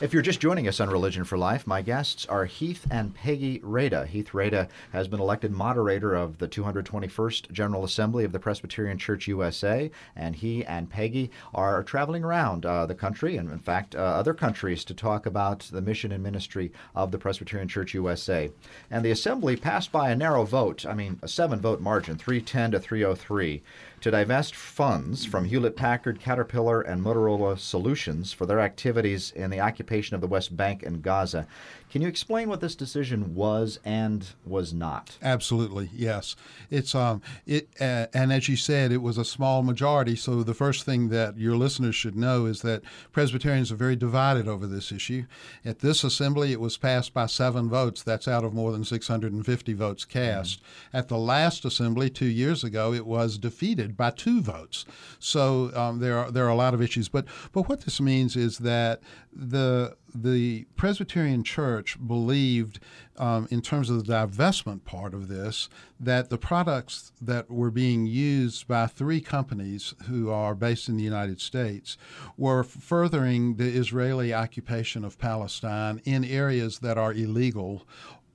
If 0.00 0.12
you're 0.12 0.22
just 0.22 0.38
joining 0.38 0.68
us 0.68 0.78
on 0.78 0.90
Religion 0.90 1.24
for 1.24 1.36
Life, 1.36 1.66
my 1.66 1.82
guests 1.82 2.24
are 2.26 2.44
Heath 2.44 2.86
and 2.88 3.12
Peggy 3.12 3.58
Rada. 3.64 4.06
Heath 4.06 4.32
Rada 4.32 4.68
has 4.92 5.08
been 5.08 5.18
elected 5.18 5.50
moderator 5.50 6.14
of 6.14 6.38
the 6.38 6.46
221st 6.46 7.50
General 7.50 7.82
Assembly 7.82 8.22
of 8.22 8.30
the 8.30 8.38
Presbyterian 8.38 8.96
Church 8.96 9.26
USA, 9.26 9.90
and 10.14 10.36
he 10.36 10.64
and 10.64 10.88
Peggy 10.88 11.32
are 11.52 11.82
traveling 11.82 12.22
around 12.22 12.64
uh, 12.64 12.86
the 12.86 12.94
country 12.94 13.38
and, 13.38 13.50
in 13.50 13.58
fact, 13.58 13.96
uh, 13.96 13.98
other 13.98 14.34
countries 14.34 14.84
to 14.84 14.94
talk 14.94 15.26
about 15.26 15.68
the 15.72 15.82
mission 15.82 16.12
and 16.12 16.22
ministry 16.22 16.70
of 16.94 17.10
the 17.10 17.18
Presbyterian 17.18 17.66
Church 17.66 17.92
USA. 17.92 18.52
And 18.92 19.04
the 19.04 19.10
Assembly 19.10 19.56
passed 19.56 19.90
by 19.90 20.10
a 20.10 20.16
narrow 20.16 20.44
vote, 20.44 20.86
I 20.86 20.94
mean, 20.94 21.18
a 21.22 21.28
seven 21.28 21.60
vote 21.60 21.80
margin, 21.80 22.16
310 22.16 22.70
to 22.70 22.78
303 22.78 23.64
to 24.00 24.10
divest 24.10 24.54
funds 24.54 25.24
from 25.24 25.44
Hewlett 25.44 25.76
Packard, 25.76 26.20
Caterpillar, 26.20 26.80
and 26.80 27.02
Motorola 27.02 27.58
Solutions 27.58 28.32
for 28.32 28.46
their 28.46 28.60
activities 28.60 29.32
in 29.32 29.50
the 29.50 29.60
occupation 29.60 30.14
of 30.14 30.20
the 30.20 30.26
West 30.26 30.56
Bank 30.56 30.82
and 30.82 31.02
Gaza. 31.02 31.46
Can 31.90 32.02
you 32.02 32.08
explain 32.08 32.48
what 32.48 32.60
this 32.60 32.74
decision 32.74 33.34
was 33.34 33.78
and 33.84 34.26
was 34.44 34.72
not? 34.72 35.16
Absolutely, 35.22 35.90
yes. 35.94 36.36
It's 36.70 36.94
um 36.94 37.22
it 37.46 37.68
uh, 37.80 38.06
and 38.12 38.32
as 38.32 38.48
you 38.48 38.56
said, 38.56 38.92
it 38.92 39.02
was 39.02 39.18
a 39.18 39.24
small 39.24 39.62
majority. 39.62 40.16
So 40.16 40.42
the 40.42 40.54
first 40.54 40.84
thing 40.84 41.08
that 41.08 41.38
your 41.38 41.56
listeners 41.56 41.94
should 41.94 42.16
know 42.16 42.46
is 42.46 42.62
that 42.62 42.82
Presbyterians 43.12 43.72
are 43.72 43.76
very 43.76 43.96
divided 43.96 44.48
over 44.48 44.66
this 44.66 44.92
issue. 44.92 45.24
At 45.64 45.78
this 45.80 46.04
assembly, 46.04 46.52
it 46.52 46.60
was 46.60 46.76
passed 46.76 47.14
by 47.14 47.26
seven 47.26 47.68
votes. 47.68 48.02
That's 48.02 48.28
out 48.28 48.44
of 48.44 48.52
more 48.52 48.72
than 48.72 48.84
650 48.84 49.72
votes 49.72 50.04
cast. 50.04 50.60
Mm-hmm. 50.60 50.96
At 50.96 51.08
the 51.08 51.18
last 51.18 51.64
assembly 51.64 52.10
two 52.10 52.26
years 52.26 52.64
ago, 52.64 52.92
it 52.92 53.06
was 53.06 53.38
defeated 53.38 53.96
by 53.96 54.10
two 54.10 54.42
votes. 54.42 54.84
So 55.18 55.70
um, 55.74 56.00
there 56.00 56.18
are 56.18 56.30
there 56.30 56.44
are 56.44 56.50
a 56.50 56.54
lot 56.54 56.74
of 56.74 56.82
issues. 56.82 57.08
But 57.08 57.24
but 57.52 57.68
what 57.68 57.82
this 57.82 58.00
means 58.00 58.36
is 58.36 58.58
that 58.58 59.00
the 59.32 59.96
the 60.14 60.66
Presbyterian 60.76 61.44
Church 61.44 61.96
believed, 62.04 62.80
um, 63.16 63.48
in 63.50 63.62
terms 63.62 63.90
of 63.90 64.06
the 64.06 64.12
divestment 64.12 64.84
part 64.84 65.14
of 65.14 65.28
this, 65.28 65.68
that 66.00 66.30
the 66.30 66.38
products 66.38 67.12
that 67.20 67.50
were 67.50 67.70
being 67.70 68.06
used 68.06 68.68
by 68.68 68.86
three 68.86 69.20
companies 69.20 69.94
who 70.08 70.30
are 70.30 70.54
based 70.54 70.88
in 70.88 70.96
the 70.96 71.02
United 71.02 71.40
States 71.40 71.96
were 72.36 72.62
furthering 72.62 73.56
the 73.56 73.68
Israeli 73.68 74.32
occupation 74.32 75.04
of 75.04 75.18
Palestine 75.18 76.00
in 76.04 76.24
areas 76.24 76.78
that 76.80 76.98
are 76.98 77.12
illegal 77.12 77.86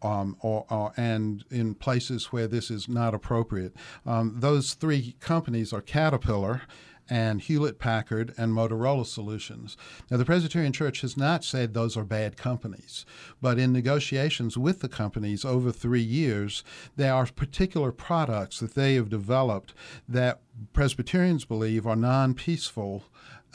um, 0.03 0.35
or, 0.41 0.65
or, 0.69 0.93
and 0.97 1.45
in 1.49 1.75
places 1.75 2.25
where 2.25 2.47
this 2.47 2.69
is 2.69 2.87
not 2.87 3.13
appropriate. 3.13 3.73
Um, 4.05 4.35
those 4.37 4.73
three 4.73 5.15
companies 5.19 5.71
are 5.71 5.81
Caterpillar 5.81 6.63
and 7.09 7.41
Hewlett 7.41 7.79
Packard 7.79 8.33
and 8.37 8.53
Motorola 8.53 9.05
Solutions. 9.05 9.77
Now, 10.09 10.17
the 10.17 10.25
Presbyterian 10.25 10.73
Church 10.73 11.01
has 11.01 11.17
not 11.17 11.43
said 11.43 11.73
those 11.73 11.97
are 11.97 12.03
bad 12.03 12.37
companies, 12.37 13.05
but 13.41 13.59
in 13.59 13.73
negotiations 13.73 14.57
with 14.57 14.79
the 14.79 14.89
companies 14.89 15.45
over 15.45 15.71
three 15.71 16.01
years, 16.01 16.63
there 16.95 17.13
are 17.13 17.25
particular 17.25 17.91
products 17.91 18.59
that 18.59 18.75
they 18.75 18.95
have 18.95 19.09
developed 19.09 19.73
that 20.07 20.41
Presbyterians 20.71 21.45
believe 21.45 21.87
are 21.87 21.95
non 21.95 22.33
peaceful 22.33 23.03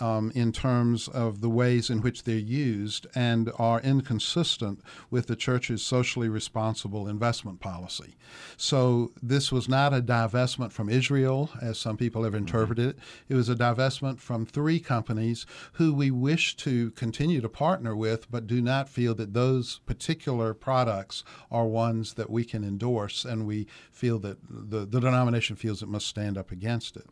um, 0.01 0.33
in 0.35 0.53
terms 0.53 1.09
of 1.09 1.41
the 1.41 1.49
ways 1.49 1.91
in 1.91 2.01
which 2.01 2.25
they're 2.25 2.37
used 2.37 3.07
and 3.15 3.51
are 3.59 3.81
inconsistent 3.81 4.81
with 5.11 5.27
the 5.27 5.37
church's 5.37 5.83
socially 5.83 6.29
responsible 6.29 7.09
investment 7.09 7.61
policy. 7.61 8.17
So 8.57 9.13
this 9.23 9.51
was 9.51 9.69
not 9.69 9.95
a 9.95 10.03
divestment 10.03 10.73
from 10.73 10.89
Israel, 10.89 11.51
as 11.61 11.79
some 11.79 11.97
people 11.97 12.25
have 12.25 12.35
interpreted 12.35 12.91
it. 12.91 12.99
It 13.29 13.35
was 13.35 13.49
a 13.49 13.55
divestment 13.55 14.21
from 14.21 14.47
three 14.47 14.81
companies 14.81 15.47
who 15.75 15.93
we 15.93 16.11
wish 16.11 16.57
to 16.59 16.91
continue 16.93 17.41
to 17.41 17.49
partner 17.49 17.97
with, 17.97 18.31
but 18.31 18.47
do 18.47 18.61
not 18.61 18.89
feel 18.89 19.15
that 19.17 19.35
those 19.35 19.81
particular 19.87 20.55
products 20.55 21.25
are 21.51 21.67
ones 21.67 22.15
that 22.15 22.31
we 22.31 22.45
can 22.45 22.65
endorse, 22.65 23.25
and 23.25 23.47
we 23.47 23.67
feel 23.91 24.19
that 24.21 24.39
the, 24.49 24.85
the 24.85 25.01
denomination 25.01 25.57
feels 25.57 25.83
it 25.83 25.89
must 25.89 26.07
stand 26.07 26.37
up 26.37 26.51
against 26.51 26.97
it. 26.97 27.07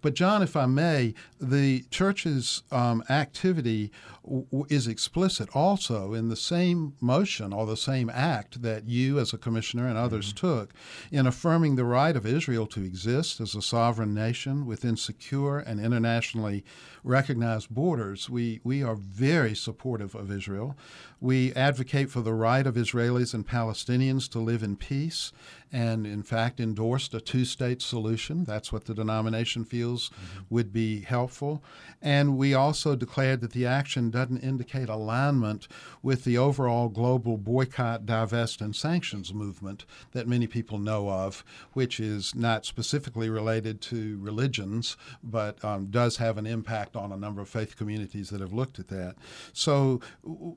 But, 0.00 0.14
John, 0.14 0.42
if 0.42 0.56
I 0.56 0.66
may, 0.66 1.14
the 1.40 1.84
church's 1.90 2.62
um, 2.70 3.02
activity 3.08 3.90
w- 4.24 4.66
is 4.68 4.86
explicit 4.86 5.48
also 5.54 6.14
in 6.14 6.28
the 6.28 6.36
same 6.36 6.94
motion 7.00 7.52
or 7.52 7.66
the 7.66 7.76
same 7.76 8.10
act 8.10 8.62
that 8.62 8.88
you, 8.88 9.18
as 9.18 9.32
a 9.32 9.38
commissioner, 9.38 9.86
and 9.86 9.98
others 9.98 10.32
mm-hmm. 10.32 10.46
took 10.46 10.74
in 11.10 11.26
affirming 11.26 11.76
the 11.76 11.84
right 11.84 12.16
of 12.16 12.26
Israel 12.26 12.66
to 12.68 12.84
exist 12.84 13.40
as 13.40 13.54
a 13.54 13.62
sovereign 13.62 14.14
nation 14.14 14.66
within 14.66 14.96
secure 14.96 15.58
and 15.58 15.80
internationally 15.80 16.64
recognized 17.04 17.68
borders. 17.68 18.30
We, 18.30 18.60
we 18.62 18.82
are 18.82 18.94
very 18.94 19.54
supportive 19.54 20.14
of 20.14 20.30
Israel. 20.30 20.76
We 21.20 21.52
advocate 21.54 22.10
for 22.10 22.20
the 22.20 22.34
right 22.34 22.66
of 22.66 22.74
Israelis 22.74 23.34
and 23.34 23.46
Palestinians 23.46 24.28
to 24.30 24.38
live 24.38 24.62
in 24.62 24.76
peace 24.76 25.32
and, 25.72 26.06
in 26.06 26.22
fact, 26.22 26.60
endorsed 26.60 27.14
a 27.14 27.20
two 27.20 27.44
state 27.44 27.80
solution. 27.80 28.44
That's 28.44 28.72
what 28.72 28.84
the 28.84 28.94
denomination 28.94 29.64
feels 29.64 30.10
mm-hmm. 30.10 30.40
would 30.50 30.72
be 30.72 31.00
helpful. 31.00 31.64
And 32.02 32.36
we 32.36 32.52
also 32.52 32.94
declared 32.94 33.40
that 33.40 33.52
the 33.52 33.66
action 33.66 34.10
doesn't 34.10 34.38
indicate 34.38 34.88
alignment 34.88 35.68
with 36.02 36.24
the 36.24 36.36
overall 36.36 36.88
global 36.88 37.38
boycott, 37.38 38.04
divest, 38.04 38.60
and 38.60 38.76
sanctions 38.76 39.32
movement 39.32 39.86
that 40.12 40.28
many 40.28 40.46
people 40.46 40.78
know 40.78 41.08
of, 41.08 41.44
which 41.72 41.98
is 41.98 42.34
not 42.34 42.66
specifically 42.66 43.30
related 43.30 43.80
to 43.80 44.18
religions, 44.20 44.96
but 45.22 45.64
um, 45.64 45.86
does 45.86 46.18
have 46.18 46.36
an 46.38 46.46
impact 46.46 46.96
on 46.96 47.12
a 47.12 47.16
number 47.16 47.40
of 47.40 47.48
faith 47.48 47.76
communities 47.76 48.30
that 48.30 48.40
have 48.40 48.52
looked 48.52 48.78
at 48.78 48.88
that. 48.88 49.14
So 49.52 50.00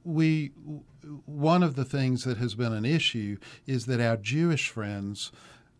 we 0.03 0.51
one 1.25 1.63
of 1.63 1.75
the 1.75 1.85
things 1.85 2.23
that 2.23 2.37
has 2.37 2.55
been 2.55 2.73
an 2.73 2.85
issue 2.85 3.37
is 3.65 3.85
that 3.85 3.99
our 3.99 4.17
Jewish 4.17 4.69
friends 4.69 5.31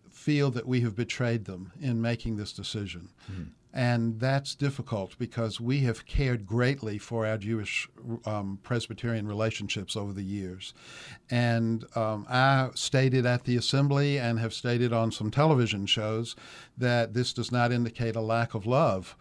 feel 0.10 0.50
that 0.52 0.68
we 0.68 0.82
have 0.82 0.96
betrayed 0.96 1.46
them 1.46 1.72
in 1.80 2.02
making 2.02 2.38
this 2.38 2.52
decision. 2.54 3.10
Mm. 3.32 3.50
And 3.76 4.22
that's 4.22 4.56
difficult 4.56 5.18
because 5.20 5.60
we 5.60 5.82
have 5.82 6.06
cared 6.06 6.46
greatly 6.46 6.98
for 6.98 7.26
our 7.26 7.38
Jewish 7.38 7.90
um, 8.26 8.58
Presbyterian 8.64 9.28
relationships 9.28 9.98
over 9.98 10.14
the 10.14 10.24
years. 10.24 10.74
And 11.30 11.84
um, 11.94 12.26
I 12.30 12.70
stated 12.74 13.26
at 13.26 13.44
the 13.44 13.58
assembly 13.58 14.18
and 14.18 14.40
have 14.40 14.54
stated 14.54 14.94
on 14.94 15.12
some 15.12 15.30
television 15.30 15.88
shows 15.88 16.38
that 16.78 17.14
this 17.14 17.34
does 17.34 17.52
not 17.52 17.74
indicate 17.74 18.16
a 18.16 18.22
lack 18.22 18.54
of 18.54 18.66
love. 18.66 19.18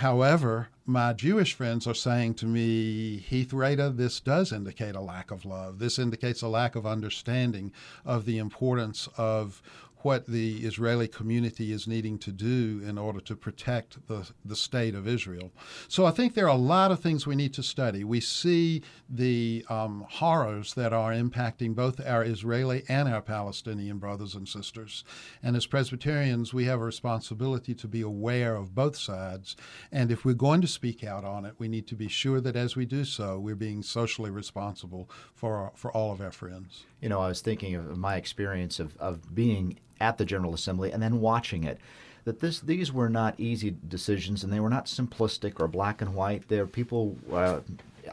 However, 0.00 0.68
my 0.86 1.12
Jewish 1.12 1.52
friends 1.52 1.86
are 1.86 1.92
saying 1.92 2.32
to 2.36 2.46
me, 2.46 3.18
Heath 3.18 3.52
Rada, 3.52 3.90
this 3.90 4.18
does 4.18 4.50
indicate 4.50 4.94
a 4.94 5.00
lack 5.02 5.30
of 5.30 5.44
love. 5.44 5.78
This 5.78 5.98
indicates 5.98 6.40
a 6.40 6.48
lack 6.48 6.74
of 6.74 6.86
understanding 6.86 7.70
of 8.02 8.24
the 8.24 8.38
importance 8.38 9.10
of 9.18 9.60
what 10.02 10.26
the 10.26 10.58
Israeli 10.58 11.08
community 11.08 11.72
is 11.72 11.86
needing 11.86 12.18
to 12.18 12.32
do 12.32 12.82
in 12.86 12.98
order 12.98 13.20
to 13.20 13.36
protect 13.36 14.06
the, 14.06 14.28
the 14.44 14.56
state 14.56 14.94
of 14.94 15.06
Israel. 15.06 15.52
So 15.88 16.06
I 16.06 16.10
think 16.10 16.34
there 16.34 16.46
are 16.46 16.48
a 16.48 16.54
lot 16.54 16.90
of 16.90 17.00
things 17.00 17.26
we 17.26 17.36
need 17.36 17.54
to 17.54 17.62
study. 17.62 18.04
We 18.04 18.20
see 18.20 18.82
the 19.08 19.64
um, 19.68 20.06
horrors 20.08 20.74
that 20.74 20.92
are 20.92 21.12
impacting 21.12 21.74
both 21.74 22.00
our 22.06 22.24
Israeli 22.24 22.84
and 22.88 23.08
our 23.08 23.22
Palestinian 23.22 23.98
brothers 23.98 24.34
and 24.34 24.48
sisters. 24.48 25.04
And 25.42 25.56
as 25.56 25.66
Presbyterians, 25.66 26.54
we 26.54 26.64
have 26.64 26.80
a 26.80 26.84
responsibility 26.84 27.74
to 27.74 27.88
be 27.88 28.00
aware 28.00 28.56
of 28.56 28.74
both 28.74 28.96
sides. 28.96 29.56
And 29.92 30.10
if 30.10 30.24
we're 30.24 30.34
going 30.34 30.60
to 30.62 30.66
speak 30.66 31.04
out 31.04 31.24
on 31.24 31.44
it, 31.44 31.54
we 31.58 31.68
need 31.68 31.86
to 31.88 31.94
be 31.94 32.08
sure 32.08 32.40
that 32.40 32.56
as 32.56 32.76
we 32.76 32.86
do 32.86 33.04
so, 33.04 33.38
we're 33.38 33.54
being 33.54 33.82
socially 33.82 34.30
responsible 34.30 35.10
for, 35.34 35.72
for 35.74 35.92
all 35.92 36.12
of 36.12 36.20
our 36.20 36.32
friends. 36.32 36.86
You 37.00 37.08
know, 37.08 37.20
I 37.20 37.28
was 37.28 37.40
thinking 37.40 37.74
of 37.74 37.96
my 37.96 38.16
experience 38.16 38.78
of, 38.78 38.96
of 38.98 39.34
being 39.34 39.78
at 40.00 40.18
the 40.18 40.24
General 40.24 40.54
Assembly 40.54 40.90
and 40.90 41.02
then 41.02 41.20
watching 41.20 41.64
it. 41.64 41.78
That 42.24 42.40
this 42.40 42.60
these 42.60 42.92
were 42.92 43.08
not 43.08 43.34
easy 43.38 43.74
decisions 43.88 44.44
and 44.44 44.52
they 44.52 44.60
were 44.60 44.68
not 44.68 44.84
simplistic 44.84 45.58
or 45.58 45.66
black 45.68 46.02
and 46.02 46.14
white. 46.14 46.48
There 46.48 46.66
people, 46.66 47.16
uh, 47.32 47.60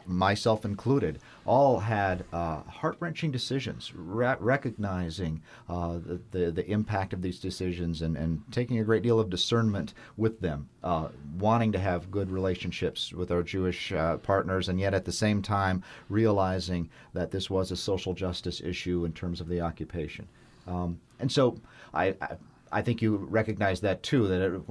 myself 0.06 0.64
included, 0.64 1.20
all 1.44 1.78
had 1.78 2.24
uh, 2.32 2.62
heart 2.62 2.96
wrenching 3.00 3.30
decisions, 3.30 3.92
re- 3.94 4.36
recognizing 4.38 5.40
uh, 5.68 5.94
the, 5.94 6.20
the, 6.30 6.50
the 6.50 6.70
impact 6.70 7.12
of 7.12 7.22
these 7.22 7.38
decisions 7.38 8.02
and, 8.02 8.16
and 8.16 8.42
taking 8.50 8.78
a 8.78 8.84
great 8.84 9.02
deal 9.02 9.18
of 9.18 9.30
discernment 9.30 9.94
with 10.16 10.40
them, 10.40 10.68
uh, 10.84 11.08
wanting 11.38 11.72
to 11.72 11.78
have 11.78 12.10
good 12.10 12.30
relationships 12.30 13.12
with 13.12 13.30
our 13.30 13.42
Jewish 13.42 13.92
uh, 13.92 14.16
partners, 14.18 14.68
and 14.68 14.78
yet 14.78 14.94
at 14.94 15.04
the 15.04 15.12
same 15.12 15.42
time 15.42 15.82
realizing 16.08 16.88
that 17.14 17.30
this 17.30 17.48
was 17.48 17.70
a 17.70 17.76
social 17.76 18.14
justice 18.14 18.60
issue 18.60 19.04
in 19.04 19.12
terms 19.12 19.40
of 19.40 19.48
the 19.48 19.60
occupation. 19.60 20.28
Um, 20.66 21.00
and 21.18 21.30
so 21.32 21.56
I, 21.94 22.14
I, 22.20 22.36
I 22.70 22.82
think 22.82 23.00
you 23.00 23.16
recognize 23.16 23.80
that 23.80 24.02
too. 24.02 24.28
That 24.28 24.42
it, 24.42 24.62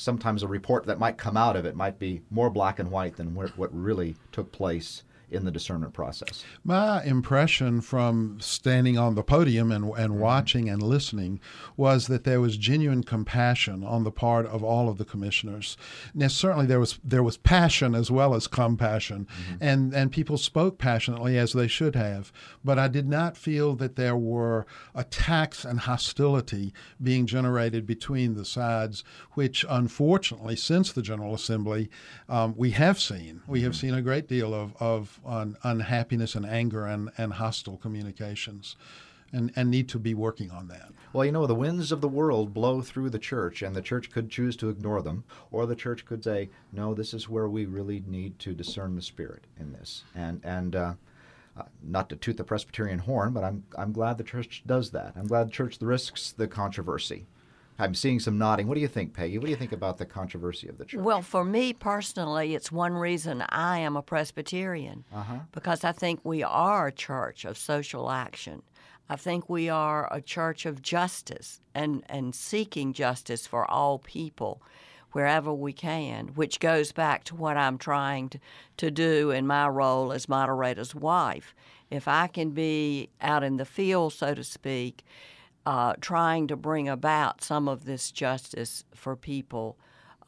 sometimes 0.00 0.42
a 0.42 0.48
report 0.48 0.86
that 0.86 0.98
might 0.98 1.18
come 1.18 1.36
out 1.36 1.56
of 1.56 1.64
it 1.64 1.76
might 1.76 1.98
be 1.98 2.22
more 2.30 2.50
black 2.50 2.78
and 2.78 2.90
white 2.90 3.16
than 3.16 3.34
what 3.34 3.74
really 3.74 4.16
took 4.32 4.50
place 4.50 5.02
in 5.30 5.44
the 5.44 5.50
discernment 5.50 5.92
process. 5.92 6.44
My 6.64 7.02
impression 7.04 7.80
from 7.80 8.38
standing 8.40 8.98
on 8.98 9.14
the 9.14 9.22
podium 9.22 9.70
and, 9.72 9.84
and 9.84 10.12
mm-hmm. 10.12 10.18
watching 10.18 10.68
and 10.68 10.82
listening 10.82 11.40
was 11.76 12.06
that 12.08 12.24
there 12.24 12.40
was 12.40 12.56
genuine 12.56 13.02
compassion 13.02 13.84
on 13.84 14.04
the 14.04 14.10
part 14.10 14.46
of 14.46 14.62
all 14.62 14.88
of 14.88 14.98
the 14.98 15.04
commissioners. 15.04 15.76
Now, 16.14 16.28
certainly 16.28 16.66
there 16.66 16.80
was 16.80 16.98
there 17.04 17.22
was 17.22 17.36
passion 17.36 17.94
as 17.94 18.10
well 18.10 18.34
as 18.34 18.46
compassion, 18.46 19.26
mm-hmm. 19.26 19.62
and 19.62 19.94
and 19.94 20.12
people 20.12 20.38
spoke 20.38 20.78
passionately 20.78 21.38
as 21.38 21.52
they 21.52 21.68
should 21.68 21.94
have. 21.94 22.32
But 22.64 22.78
I 22.78 22.88
did 22.88 23.08
not 23.08 23.36
feel 23.36 23.76
that 23.76 23.96
there 23.96 24.16
were 24.16 24.66
attacks 24.94 25.64
and 25.64 25.80
hostility 25.80 26.72
being 27.02 27.26
generated 27.26 27.86
between 27.86 28.34
the 28.34 28.44
sides, 28.44 29.04
which 29.32 29.64
unfortunately, 29.68 30.56
since 30.56 30.92
the 30.92 31.02
General 31.02 31.34
Assembly, 31.34 31.88
um, 32.28 32.54
we 32.56 32.70
have 32.70 33.00
seen. 33.00 33.42
We 33.46 33.62
have 33.62 33.72
mm-hmm. 33.72 33.80
seen 33.80 33.94
a 33.94 34.02
great 34.02 34.28
deal 34.28 34.54
of, 34.54 34.74
of 34.80 35.19
on 35.24 35.56
unhappiness 35.62 36.34
and 36.34 36.46
anger 36.46 36.86
and, 36.86 37.10
and 37.18 37.34
hostile 37.34 37.76
communications 37.76 38.76
and, 39.32 39.52
and 39.54 39.70
need 39.70 39.88
to 39.88 39.98
be 39.98 40.14
working 40.14 40.50
on 40.50 40.68
that. 40.68 40.90
Well, 41.12 41.24
you 41.24 41.32
know, 41.32 41.46
the 41.46 41.54
winds 41.54 41.92
of 41.92 42.00
the 42.00 42.08
world 42.08 42.52
blow 42.52 42.82
through 42.82 43.10
the 43.10 43.18
church, 43.18 43.62
and 43.62 43.74
the 43.74 43.82
church 43.82 44.10
could 44.10 44.30
choose 44.30 44.56
to 44.56 44.68
ignore 44.68 45.02
them, 45.02 45.24
or 45.50 45.66
the 45.66 45.76
church 45.76 46.04
could 46.04 46.24
say, 46.24 46.50
no, 46.72 46.94
this 46.94 47.14
is 47.14 47.28
where 47.28 47.48
we 47.48 47.66
really 47.66 48.02
need 48.06 48.38
to 48.40 48.54
discern 48.54 48.96
the 48.96 49.02
Spirit 49.02 49.44
in 49.58 49.72
this. 49.72 50.04
And, 50.14 50.40
and 50.44 50.76
uh, 50.76 50.94
uh, 51.56 51.62
not 51.82 52.08
to 52.08 52.16
toot 52.16 52.36
the 52.36 52.44
Presbyterian 52.44 53.00
horn, 53.00 53.32
but 53.32 53.44
I'm, 53.44 53.64
I'm 53.76 53.92
glad 53.92 54.18
the 54.18 54.24
church 54.24 54.62
does 54.66 54.90
that. 54.90 55.12
I'm 55.16 55.26
glad 55.26 55.48
the 55.48 55.52
church 55.52 55.78
risks 55.80 56.32
the 56.32 56.48
controversy. 56.48 57.26
I'm 57.80 57.94
seeing 57.94 58.20
some 58.20 58.38
nodding. 58.38 58.66
What 58.66 58.74
do 58.74 58.80
you 58.80 58.88
think, 58.88 59.14
Peggy? 59.14 59.38
What 59.38 59.46
do 59.46 59.50
you 59.50 59.56
think 59.56 59.72
about 59.72 59.98
the 59.98 60.06
controversy 60.06 60.68
of 60.68 60.78
the 60.78 60.84
church? 60.84 61.00
Well, 61.00 61.22
for 61.22 61.44
me 61.44 61.72
personally, 61.72 62.54
it's 62.54 62.70
one 62.70 62.94
reason 62.94 63.42
I 63.48 63.78
am 63.78 63.96
a 63.96 64.02
Presbyterian 64.02 65.04
uh-huh. 65.14 65.40
because 65.52 65.82
I 65.84 65.92
think 65.92 66.20
we 66.22 66.42
are 66.42 66.88
a 66.88 66.92
church 66.92 67.44
of 67.44 67.56
social 67.56 68.10
action. 68.10 68.62
I 69.08 69.16
think 69.16 69.48
we 69.48 69.68
are 69.68 70.12
a 70.12 70.20
church 70.20 70.66
of 70.66 70.82
justice 70.82 71.60
and, 71.74 72.04
and 72.08 72.34
seeking 72.34 72.92
justice 72.92 73.46
for 73.46 73.68
all 73.68 73.98
people 73.98 74.62
wherever 75.12 75.52
we 75.52 75.72
can, 75.72 76.28
which 76.28 76.60
goes 76.60 76.92
back 76.92 77.24
to 77.24 77.34
what 77.34 77.56
I'm 77.56 77.78
trying 77.78 78.28
to, 78.28 78.38
to 78.76 78.90
do 78.90 79.30
in 79.30 79.46
my 79.46 79.68
role 79.68 80.12
as 80.12 80.28
moderator's 80.28 80.94
wife. 80.94 81.54
If 81.90 82.06
I 82.06 82.28
can 82.28 82.50
be 82.50 83.10
out 83.20 83.42
in 83.42 83.56
the 83.56 83.64
field, 83.64 84.12
so 84.12 84.34
to 84.34 84.44
speak, 84.44 85.04
uh, 85.70 85.94
trying 86.00 86.48
to 86.48 86.56
bring 86.56 86.88
about 86.88 87.44
some 87.44 87.68
of 87.68 87.84
this 87.84 88.10
justice 88.10 88.82
for 88.92 89.14
people, 89.14 89.78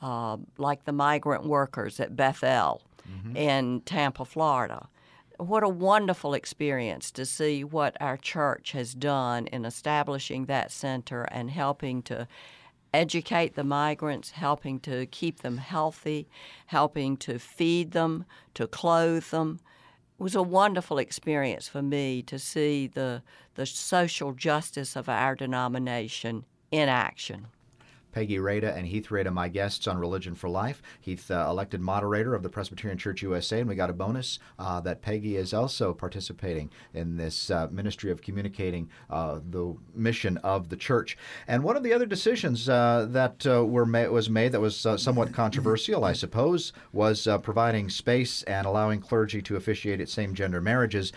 uh, 0.00 0.36
like 0.56 0.84
the 0.84 0.92
migrant 0.92 1.44
workers 1.44 1.98
at 1.98 2.14
Bethel 2.14 2.80
mm-hmm. 3.10 3.36
in 3.36 3.80
Tampa, 3.80 4.24
Florida. 4.24 4.86
What 5.38 5.64
a 5.64 5.68
wonderful 5.68 6.32
experience 6.34 7.10
to 7.10 7.26
see 7.26 7.64
what 7.64 7.96
our 8.00 8.16
church 8.16 8.70
has 8.70 8.94
done 8.94 9.48
in 9.48 9.64
establishing 9.64 10.44
that 10.44 10.70
center 10.70 11.24
and 11.24 11.50
helping 11.50 12.02
to 12.02 12.28
educate 12.94 13.56
the 13.56 13.64
migrants, 13.64 14.30
helping 14.30 14.78
to 14.80 15.06
keep 15.06 15.40
them 15.40 15.56
healthy, 15.56 16.28
helping 16.66 17.16
to 17.16 17.40
feed 17.40 17.90
them, 17.90 18.26
to 18.54 18.68
clothe 18.68 19.24
them, 19.24 19.58
was 20.22 20.34
a 20.34 20.42
wonderful 20.42 20.98
experience 20.98 21.68
for 21.68 21.82
me 21.82 22.22
to 22.22 22.38
see 22.38 22.86
the, 22.86 23.22
the 23.54 23.66
social 23.66 24.32
justice 24.32 24.96
of 24.96 25.08
our 25.08 25.34
denomination 25.34 26.44
in 26.70 26.88
action. 26.88 27.46
Peggy 28.12 28.38
Rada 28.38 28.74
and 28.74 28.86
Heath 28.86 29.10
Rada, 29.10 29.30
my 29.30 29.48
guests 29.48 29.86
on 29.88 29.98
Religion 29.98 30.34
for 30.34 30.48
Life. 30.48 30.82
Heath, 31.00 31.30
uh, 31.30 31.46
elected 31.48 31.80
moderator 31.80 32.34
of 32.34 32.42
the 32.42 32.48
Presbyterian 32.48 32.98
Church 32.98 33.22
USA, 33.22 33.60
and 33.60 33.68
we 33.68 33.74
got 33.74 33.90
a 33.90 33.94
bonus 33.94 34.38
uh, 34.58 34.80
that 34.82 35.02
Peggy 35.02 35.36
is 35.36 35.54
also 35.54 35.92
participating 35.92 36.70
in 36.94 37.16
this 37.16 37.50
uh, 37.50 37.68
ministry 37.70 38.10
of 38.10 38.22
communicating 38.22 38.88
uh, 39.10 39.40
the 39.50 39.74
mission 39.94 40.36
of 40.38 40.68
the 40.68 40.76
church. 40.76 41.16
And 41.48 41.64
one 41.64 41.76
of 41.76 41.82
the 41.82 41.92
other 41.92 42.06
decisions 42.06 42.68
uh, 42.68 43.06
that 43.10 43.46
uh, 43.46 43.64
were 43.64 43.86
ma- 43.86 44.08
was 44.08 44.28
made 44.28 44.52
that 44.52 44.60
was 44.60 44.76
somewhat 44.76 45.32
controversial, 45.42 46.04
I 46.04 46.12
suppose, 46.12 46.72
was 46.92 47.26
providing 47.42 47.88
space 47.88 48.42
and 48.44 48.66
allowing 48.66 49.00
clergy 49.00 49.40
to 49.42 49.56
officiate 49.56 50.00
at 50.00 50.08
same-gender 50.08 50.60
marriages. 50.60 51.12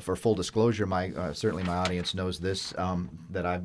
for 0.00 0.16
full 0.16 0.34
disclosure, 0.34 0.86
my 0.86 1.12
certainly 1.32 1.64
my 1.64 1.76
audience 1.76 2.14
knows 2.14 2.40
this 2.40 2.74
um, 2.78 3.10
that 3.30 3.46
I 3.46 3.60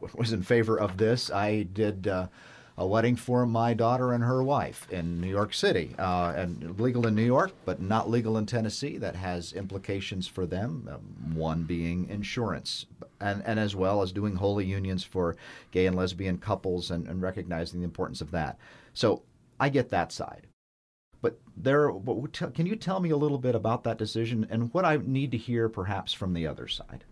was 0.14 0.32
in 0.32 0.42
favor 0.42 0.78
of 0.78 0.96
this. 0.96 1.30
I 1.30 1.62
did 1.62 2.06
uh, 2.06 2.28
a 2.76 2.86
wedding 2.86 3.16
for 3.16 3.44
my 3.44 3.74
daughter 3.74 4.12
and 4.12 4.22
her 4.22 4.42
wife 4.42 4.86
in 4.90 5.20
New 5.20 5.28
York 5.28 5.52
City, 5.52 5.94
uh, 5.98 6.32
and 6.36 6.78
legal 6.80 7.06
in 7.06 7.14
New 7.14 7.24
York, 7.24 7.52
but 7.64 7.80
not 7.80 8.08
legal 8.08 8.38
in 8.38 8.46
Tennessee. 8.46 8.98
That 8.98 9.16
has 9.16 9.52
implications 9.52 10.28
for 10.28 10.46
them. 10.46 10.88
Um, 10.90 11.34
one 11.34 11.64
being 11.64 12.08
insurance, 12.08 12.86
and 13.20 13.42
and 13.44 13.58
as 13.58 13.74
well 13.74 14.02
as 14.02 14.12
doing 14.12 14.36
holy 14.36 14.64
unions 14.64 15.02
for 15.02 15.36
gay 15.72 15.86
and 15.86 15.96
lesbian 15.96 16.38
couples, 16.38 16.90
and, 16.90 17.08
and 17.08 17.20
recognizing 17.20 17.80
the 17.80 17.84
importance 17.84 18.20
of 18.20 18.30
that. 18.30 18.58
So 18.94 19.22
I 19.58 19.68
get 19.68 19.90
that 19.90 20.12
side. 20.12 20.46
But 21.20 21.40
there, 21.56 21.90
can 22.54 22.66
you 22.66 22.76
tell 22.76 23.00
me 23.00 23.10
a 23.10 23.16
little 23.16 23.38
bit 23.38 23.56
about 23.56 23.82
that 23.84 23.98
decision 23.98 24.46
and 24.50 24.72
what 24.72 24.84
I 24.84 24.98
need 25.04 25.32
to 25.32 25.36
hear 25.36 25.68
perhaps 25.68 26.12
from 26.12 26.32
the 26.32 26.46
other 26.46 26.68
side? 26.68 27.02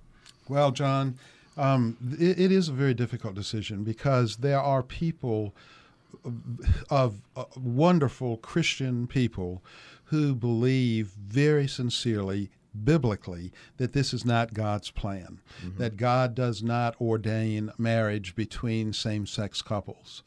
Well, 0.48 0.70
John, 0.70 1.18
um, 1.56 1.96
it, 2.18 2.38
it 2.38 2.52
is 2.52 2.68
a 2.68 2.72
very 2.72 2.94
difficult 2.94 3.34
decision 3.34 3.84
because 3.84 4.36
there 4.38 4.60
are 4.60 4.82
people 4.82 5.54
of 6.90 7.20
uh, 7.36 7.44
wonderful 7.56 8.36
Christian 8.38 9.06
people 9.06 9.62
who 10.04 10.34
believe 10.34 11.08
very 11.08 11.66
sincerely 11.66 12.50
biblically 12.84 13.52
that 13.78 13.92
this 13.92 14.12
is 14.12 14.24
not 14.24 14.54
God's 14.54 14.90
plan, 14.90 15.40
mm-hmm. 15.64 15.78
that 15.78 15.96
God 15.96 16.34
does 16.34 16.62
not 16.62 17.00
ordain 17.00 17.70
marriage 17.78 18.34
between 18.34 18.92
same 18.92 19.26
sex 19.26 19.62
couples. 19.62 20.22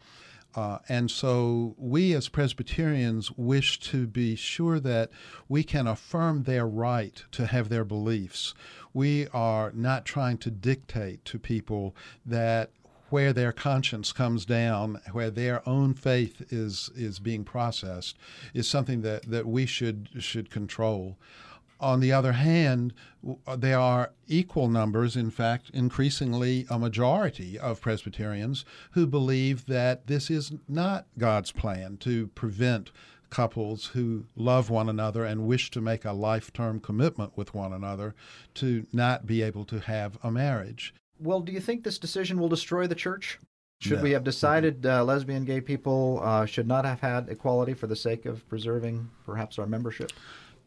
Uh, 0.55 0.79
and 0.89 1.11
so 1.11 1.75
we 1.77 2.13
as 2.13 2.27
Presbyterians 2.27 3.31
wish 3.37 3.79
to 3.81 4.07
be 4.07 4.35
sure 4.35 4.79
that 4.79 5.11
we 5.47 5.63
can 5.63 5.87
affirm 5.87 6.43
their 6.43 6.67
right 6.67 7.23
to 7.31 7.45
have 7.45 7.69
their 7.69 7.85
beliefs. 7.85 8.55
We 8.93 9.27
are 9.27 9.71
not 9.73 10.05
trying 10.05 10.39
to 10.39 10.51
dictate 10.51 11.23
to 11.25 11.37
people 11.37 11.95
that 12.25 12.71
where 13.09 13.33
their 13.33 13.51
conscience 13.51 14.11
comes 14.11 14.45
down, 14.45 14.99
where 15.11 15.31
their 15.31 15.67
own 15.67 15.93
faith 15.93 16.51
is 16.51 16.89
is 16.95 17.19
being 17.19 17.43
processed, 17.43 18.17
is 18.53 18.67
something 18.67 19.01
that, 19.01 19.23
that 19.29 19.47
we 19.47 19.65
should 19.65 20.09
should 20.19 20.49
control. 20.49 21.17
On 21.79 22.01
the 22.01 22.11
other 22.11 22.33
hand, 22.33 22.93
uh, 23.47 23.55
there 23.55 23.79
are 23.79 24.11
equal 24.27 24.67
numbers, 24.67 25.15
in 25.15 25.31
fact, 25.31 25.71
increasingly 25.73 26.65
a 26.69 26.77
majority 26.77 27.57
of 27.57 27.81
Presbyterians 27.81 28.65
who 28.91 29.07
believe 29.07 29.65
that 29.67 30.07
this 30.07 30.29
is 30.29 30.51
not 30.67 31.07
God's 31.17 31.51
plan 31.51 31.97
to 31.97 32.27
prevent 32.27 32.91
couples 33.29 33.87
who 33.87 34.25
love 34.35 34.69
one 34.69 34.89
another 34.89 35.23
and 35.23 35.47
wish 35.47 35.71
to 35.71 35.81
make 35.81 36.03
a 36.03 36.11
life 36.11 36.51
term 36.51 36.79
commitment 36.79 37.37
with 37.37 37.53
one 37.53 37.71
another 37.71 38.15
to 38.55 38.85
not 38.91 39.25
be 39.25 39.41
able 39.41 39.65
to 39.65 39.79
have 39.79 40.17
a 40.23 40.31
marriage. 40.31 40.93
Well, 41.19 41.41
do 41.41 41.51
you 41.51 41.59
think 41.59 41.83
this 41.83 41.99
decision 41.99 42.39
will 42.39 42.49
destroy 42.49 42.87
the 42.87 42.95
church? 42.95 43.39
Should 43.81 43.97
no. 43.97 44.03
we 44.03 44.11
have 44.11 44.25
decided 44.25 44.85
uh, 44.85 45.05
lesbian 45.05 45.45
gay 45.45 45.61
people 45.61 46.19
uh, 46.21 46.45
should 46.45 46.67
not 46.67 46.83
have 46.83 46.99
had 46.99 47.29
equality 47.29 47.73
for 47.73 47.87
the 47.87 47.95
sake 47.95 48.25
of 48.25 48.47
preserving 48.49 49.09
perhaps 49.25 49.57
our 49.57 49.67
membership? 49.67 50.11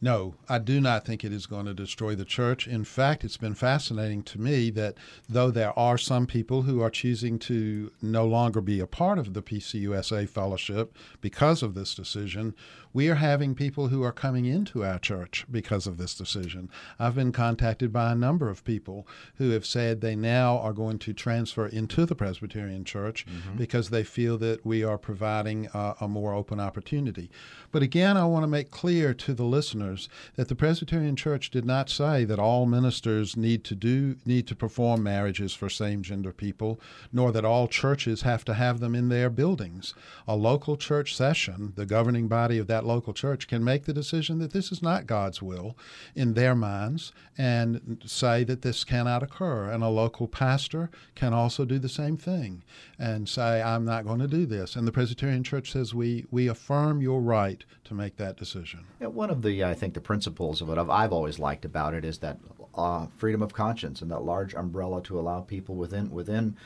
No, 0.05 0.35
I 0.49 0.59
do 0.59 0.81
not 0.81 1.05
think 1.05 1.23
it 1.23 1.33
is 1.33 1.47
going 1.47 1.67
to 1.67 1.75
destroy 1.75 2.17
the 2.17 2.25
church. 2.25 2.67
In 2.67 2.83
fact, 2.83 3.23
it's 3.23 3.37
been 3.37 3.55
fascinating 3.55 4.25
to 4.25 4.41
me 4.41 4.69
that 4.71 4.97
though 5.29 5.53
there 5.53 5.79
are 5.79 5.97
some 5.97 6.27
people 6.27 6.63
who 6.63 6.81
are 6.83 6.91
choosing 6.91 7.39
to 7.39 7.93
no 8.03 8.27
longer 8.27 8.61
be 8.61 8.81
a 8.81 8.87
part 8.89 9.21
of 9.21 9.33
the 9.33 9.43
PCUSA 9.43 10.29
fellowship 10.29 10.99
because 11.21 11.63
of 11.63 11.75
this 11.75 11.95
decision, 11.95 12.57
we 12.93 13.09
are 13.09 13.17
having 13.17 13.55
people 13.55 13.89
who 13.89 14.03
are 14.03 14.13
coming 14.13 14.45
into 14.45 14.85
our 14.85 14.99
church 14.99 15.47
because 15.51 15.87
of 15.87 15.97
this 15.97 16.15
decision. 16.15 16.69
I've 16.99 17.15
been 17.15 17.33
contacted 17.33 17.93
by 17.93 18.13
a 18.13 18.17
number 18.17 18.49
of 18.49 18.65
people 18.65 19.07
who 19.37 19.51
have 19.51 19.65
said 19.65 20.01
they 20.01 20.17
now 20.17 20.59
are 20.59 20.73
going 20.73 20.99
to 21.01 21.13
transfer 21.13 21.67
into 21.67 22.05
the 22.07 22.15
Presbyterian 22.15 22.85
Church 22.85 23.27
mm-hmm. 23.27 23.57
because 23.57 23.91
they 23.91 24.05
feel 24.05 24.39
that 24.39 24.65
we 24.65 24.85
are 24.85 24.99
providing 24.99 25.69
uh, 25.69 25.95
a 26.01 26.09
more 26.09 26.35
open 26.35 26.61
opportunity. 26.61 27.31
But 27.71 27.83
again, 27.83 28.17
I 28.17 28.27
want 28.27 28.43
to 28.43 28.49
make 28.49 28.71
clear 28.71 29.15
to 29.15 29.35
the 29.35 29.45
listeners 29.45 30.09
that 30.37 30.49
the 30.49 30.55
Presbyterian 30.55 31.17
Church 31.17 31.51
did 31.51 31.65
not 31.65 31.89
say 31.89 32.25
that 32.25 32.39
all 32.39 32.67
ministers 32.67 33.37
need 33.37 33.65
to 33.65 33.75
do 33.75 34.17
need 34.27 34.47
to 34.47 34.55
perform 34.55 35.03
marriages 35.03 35.55
for 35.55 35.69
same-gender 35.69 36.33
people, 36.33 36.81
nor 37.13 37.33
that 37.33 37.45
all 37.45 37.69
churches 37.69 38.23
have 38.23 38.45
to 38.45 38.55
have 38.55 38.81
them 38.81 38.95
in 38.95 39.09
their 39.09 39.31
buildings. 39.31 39.95
A 40.29 40.37
local 40.37 40.77
church 40.77 41.17
session, 41.17 41.73
the 41.77 41.87
governing 41.87 42.29
body 42.29 42.59
of 42.59 42.67
that 42.67 42.82
that 42.83 42.89
local 42.89 43.13
church 43.13 43.47
can 43.47 43.63
make 43.65 43.85
the 43.85 43.93
decision 43.93 44.39
that 44.39 44.53
this 44.53 44.73
is 44.73 44.83
not 44.83 45.07
God's 45.07 45.41
will 45.41 45.77
in 46.15 46.35
their 46.35 46.55
minds 46.55 47.13
and 47.39 48.03
say 48.05 48.45
that 48.45 48.63
this 48.63 48.85
cannot 48.85 49.23
occur. 49.23 49.71
And 49.71 49.83
a 49.83 49.89
local 49.89 50.27
pastor 50.27 50.91
can 51.15 51.33
also 51.33 51.65
do 51.65 51.79
the 51.79 51.89
same 51.89 52.17
thing 52.17 52.63
and 52.99 53.29
say, 53.29 53.63
I'm 53.63 53.85
not 53.85 54.05
going 54.05 54.19
to 54.19 54.27
do 54.27 54.47
this. 54.47 54.77
And 54.77 54.87
the 54.87 54.93
Presbyterian 54.93 55.45
Church 55.45 55.73
says 55.73 55.95
we, 55.95 56.27
we 56.31 56.49
affirm 56.49 57.01
your 57.01 57.21
right 57.21 57.65
to 57.85 57.95
make 57.95 58.17
that 58.17 58.37
decision. 58.37 58.85
Yeah, 59.01 59.09
one 59.09 59.31
of 59.31 59.43
the, 59.43 59.65
I 59.65 59.75
think, 59.75 59.95
the 59.95 60.01
principles 60.01 60.61
of 60.61 60.69
what 60.69 60.79
I've, 60.79 61.13
always 61.13 61.39
liked 61.39 61.67
about 61.67 61.93
it 61.93 62.07
is 62.07 62.19
that 62.19 62.39
uh, 62.75 63.07
freedom 63.19 63.43
of 63.43 63.53
conscience 63.53 64.01
and 64.01 64.11
that 64.11 64.23
large 64.23 64.55
umbrella 64.55 65.03
to 65.03 65.21
allow 65.21 65.41
people 65.41 65.75
within 65.75 66.11
within 66.11 66.57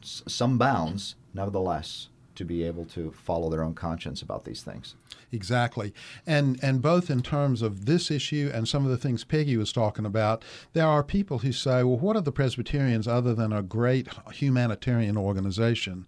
some 0.00 0.56
bounds, 0.56 1.16
nevertheless, 1.34 2.08
to 2.34 2.44
be 2.44 2.64
able 2.64 2.84
to 2.84 3.12
follow 3.12 3.50
their 3.50 3.62
own 3.62 3.74
conscience 3.74 4.22
about 4.22 4.44
these 4.44 4.62
things. 4.62 4.94
Exactly. 5.34 5.92
And 6.26 6.58
and 6.62 6.80
both 6.80 7.10
in 7.10 7.20
terms 7.20 7.60
of 7.60 7.86
this 7.86 8.10
issue 8.10 8.50
and 8.54 8.68
some 8.68 8.84
of 8.84 8.90
the 8.90 8.96
things 8.96 9.24
Peggy 9.24 9.56
was 9.56 9.72
talking 9.72 10.06
about, 10.06 10.44
there 10.72 10.86
are 10.86 11.02
people 11.02 11.38
who 11.38 11.52
say, 11.52 11.82
well, 11.82 11.98
what 11.98 12.16
are 12.16 12.22
the 12.22 12.32
Presbyterians 12.32 13.08
other 13.08 13.34
than 13.34 13.52
a 13.52 13.62
great 13.62 14.08
humanitarian 14.32 15.16
organization? 15.16 16.06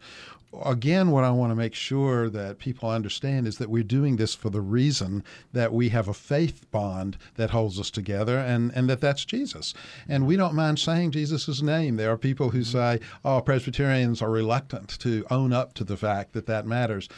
Again, 0.64 1.10
what 1.10 1.24
I 1.24 1.30
want 1.30 1.50
to 1.50 1.56
make 1.56 1.74
sure 1.74 2.28
that 2.30 2.58
people 2.58 2.88
understand 2.88 3.46
is 3.46 3.58
that 3.58 3.70
we're 3.70 3.82
doing 3.82 4.16
this 4.16 4.34
for 4.34 4.50
the 4.50 4.60
reason 4.60 5.24
that 5.52 5.72
we 5.72 5.90
have 5.90 6.08
a 6.08 6.14
faith 6.14 6.70
bond 6.70 7.16
that 7.34 7.50
holds 7.50 7.78
us 7.78 7.90
together 7.90 8.38
and, 8.38 8.72
and 8.74 8.88
that 8.88 9.00
that's 9.00 9.24
Jesus. 9.24 9.74
And 10.08 10.26
we 10.26 10.36
don't 10.36 10.54
mind 10.54 10.78
saying 10.78 11.10
Jesus' 11.12 11.62
name. 11.62 11.96
There 11.96 12.10
are 12.10 12.16
people 12.16 12.50
who 12.50 12.64
say, 12.64 13.00
oh, 13.24 13.40
Presbyterians 13.40 14.22
are 14.22 14.30
reluctant 14.30 14.98
to 15.00 15.24
own 15.30 15.52
up 15.52 15.74
to 15.74 15.84
the 15.84 15.96
fact 15.96 16.32
that 16.32 16.46
that 16.46 16.66
matters. 16.66 17.08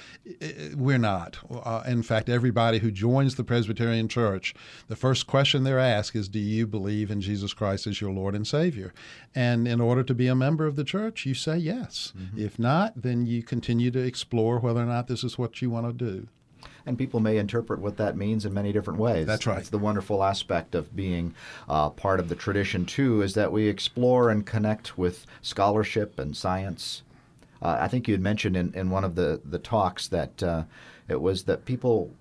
We're 0.77 0.99
not. 0.99 1.39
Uh, 1.51 1.83
in 1.87 2.03
fact, 2.03 2.29
everybody 2.29 2.79
who 2.79 2.91
joins 2.91 3.35
the 3.37 3.45
Presbyterian 3.45 4.09
Church, 4.09 4.55
the 4.89 4.97
first 4.97 5.27
question 5.27 5.65
they're 5.65 5.79
asked 5.79 6.17
is, 6.17 6.29
do 6.29 6.39
you 6.39 6.67
believe 6.67 7.11
in 7.11 7.21
Jesus 7.21 7.55
Christ 7.55 7.87
as 7.87 8.01
your 8.01 8.13
Lord 8.13 8.35
and 8.35 8.47
Savior? 8.47 8.93
And 9.35 9.69
in 9.69 9.81
order 9.81 10.03
to 10.03 10.15
be 10.15 10.27
a 10.27 10.35
member 10.35 10.67
of 10.67 10.77
the 10.77 10.85
church, 10.85 11.27
you 11.27 11.35
say 11.35 11.59
yes. 11.59 12.13
Mm-hmm. 12.17 12.39
If 12.39 12.59
not, 12.59 12.93
then 12.97 13.27
you 13.29 13.43
continue 13.43 13.91
to 13.91 13.99
explore 13.99 14.59
whether 14.59 14.83
or 14.83 14.87
not 14.87 15.07
this 15.07 15.25
is 15.25 15.39
what 15.39 15.63
you 15.63 15.71
want 15.71 15.87
to 15.87 15.93
do. 15.93 16.29
And 16.85 16.99
people 16.99 17.21
may 17.21 17.37
interpret 17.37 17.81
what 17.81 17.99
that 17.99 18.17
means 18.17 18.45
in 18.45 18.55
many 18.55 18.73
different 18.73 18.99
ways. 18.99 19.27
That's 19.27 19.47
right. 19.47 19.57
That's 19.57 19.69
the 19.69 19.79
wonderful 19.79 20.25
aspect 20.25 20.75
of 20.75 20.97
being 20.97 21.35
uh, 21.69 21.91
part 21.91 22.19
of 22.19 22.29
the 22.29 22.35
tradition, 22.35 22.87
too, 22.87 23.23
is 23.23 23.35
that 23.35 23.53
we 23.53 23.69
explore 23.69 24.31
and 24.31 24.45
connect 24.45 24.97
with 24.97 25.27
scholarship 25.43 26.19
and 26.19 26.37
science. 26.37 27.03
Uh, 27.61 27.77
I 27.81 27.89
think 27.89 28.09
you 28.09 28.15
had 28.15 28.23
mentioned 28.23 28.57
in, 28.57 28.73
in 28.75 28.91
one 28.91 29.05
of 29.05 29.15
the, 29.17 29.41
the 29.45 29.59
talks 29.59 30.09
that 30.09 30.43
uh, 30.43 30.65
it 31.09 31.21
was 31.21 31.45
that 31.45 31.65
people 31.65 32.13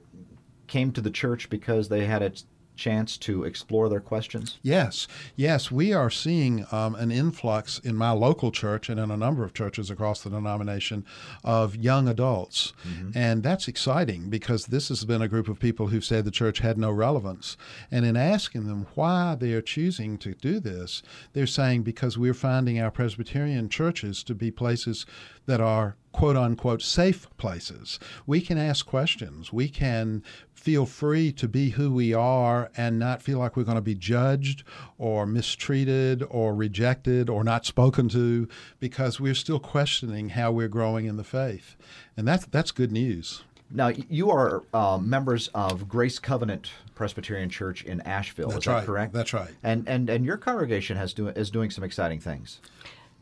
came 0.67 0.91
to 0.91 1.01
the 1.01 1.11
church 1.11 1.49
because 1.49 1.87
they 1.87 2.05
had 2.05 2.21
a 2.21 2.33
chance 2.77 3.17
to 3.17 3.43
explore 3.43 3.89
their 3.89 3.99
questions? 3.99 4.59
Yes, 4.61 5.07
yes. 5.35 5.71
We 5.71 5.93
are 5.93 6.09
seeing 6.09 6.65
um, 6.71 6.95
an 6.95 7.11
influx 7.11 7.79
in 7.79 7.95
my 7.95 8.11
local 8.11 8.51
church 8.51 8.89
and 8.89 8.99
in 8.99 9.11
a 9.11 9.17
number 9.17 9.43
of 9.43 9.53
churches 9.53 9.89
across 9.89 10.21
the 10.21 10.29
denomination 10.29 11.05
of 11.43 11.75
young 11.75 12.07
adults. 12.07 12.73
Mm-hmm. 12.87 13.17
And 13.17 13.43
that's 13.43 13.67
exciting 13.67 14.29
because 14.29 14.67
this 14.67 14.89
has 14.89 15.05
been 15.05 15.21
a 15.21 15.27
group 15.27 15.47
of 15.47 15.59
people 15.59 15.87
who've 15.87 16.05
said 16.05 16.25
the 16.25 16.31
church 16.31 16.59
had 16.59 16.77
no 16.77 16.91
relevance. 16.91 17.57
And 17.91 18.05
in 18.05 18.15
asking 18.15 18.67
them 18.67 18.87
why 18.95 19.35
they 19.35 19.53
are 19.53 19.61
choosing 19.61 20.17
to 20.19 20.33
do 20.33 20.59
this, 20.59 21.03
they're 21.33 21.47
saying 21.47 21.83
because 21.83 22.17
we're 22.17 22.33
finding 22.33 22.79
our 22.79 22.91
Presbyterian 22.91 23.69
churches 23.69 24.23
to 24.23 24.35
be 24.35 24.51
places 24.51 25.05
that 25.47 25.61
are 25.61 25.95
quote 26.11 26.35
unquote 26.35 26.81
safe 26.81 27.27
places. 27.37 27.99
We 28.25 28.41
can 28.41 28.57
ask 28.57 28.85
questions. 28.85 29.53
We 29.53 29.69
can 29.69 30.23
feel 30.67 30.85
free 30.85 31.31
to 31.31 31.47
be 31.47 31.69
who 31.69 31.89
we 31.89 32.13
are 32.13 32.69
and 32.75 32.99
not 32.99 33.21
feel 33.21 33.39
like 33.39 33.55
we're 33.55 33.63
going 33.63 33.75
to 33.75 33.81
be 33.81 33.95
judged 33.95 34.65
or 34.97 35.25
mistreated 35.25 36.21
or 36.29 36.53
rejected 36.53 37.29
or 37.29 37.41
not 37.41 37.65
spoken 37.65 38.09
to 38.09 38.45
because 38.77 39.17
we're 39.17 39.33
still 39.33 39.61
questioning 39.61 40.27
how 40.27 40.51
we're 40.51 40.67
growing 40.67 41.05
in 41.05 41.15
the 41.15 41.23
faith. 41.23 41.77
And 42.17 42.27
that's, 42.27 42.45
that's 42.47 42.71
good 42.71 42.91
news. 42.91 43.43
Now, 43.71 43.93
you 44.09 44.29
are 44.29 44.61
uh, 44.73 44.97
members 44.97 45.47
of 45.55 45.87
Grace 45.87 46.19
Covenant 46.19 46.69
Presbyterian 46.95 47.49
Church 47.49 47.85
in 47.85 48.01
Asheville. 48.01 48.49
That's 48.49 48.59
is 48.59 48.65
that 48.65 48.73
right. 48.73 48.85
correct? 48.85 49.13
That's 49.13 49.33
right. 49.33 49.51
And 49.63 49.87
and 49.87 50.09
and 50.09 50.25
your 50.25 50.35
congregation 50.35 50.97
has 50.97 51.13
do, 51.13 51.29
is 51.29 51.49
doing 51.49 51.69
some 51.69 51.85
exciting 51.85 52.19
things. 52.19 52.59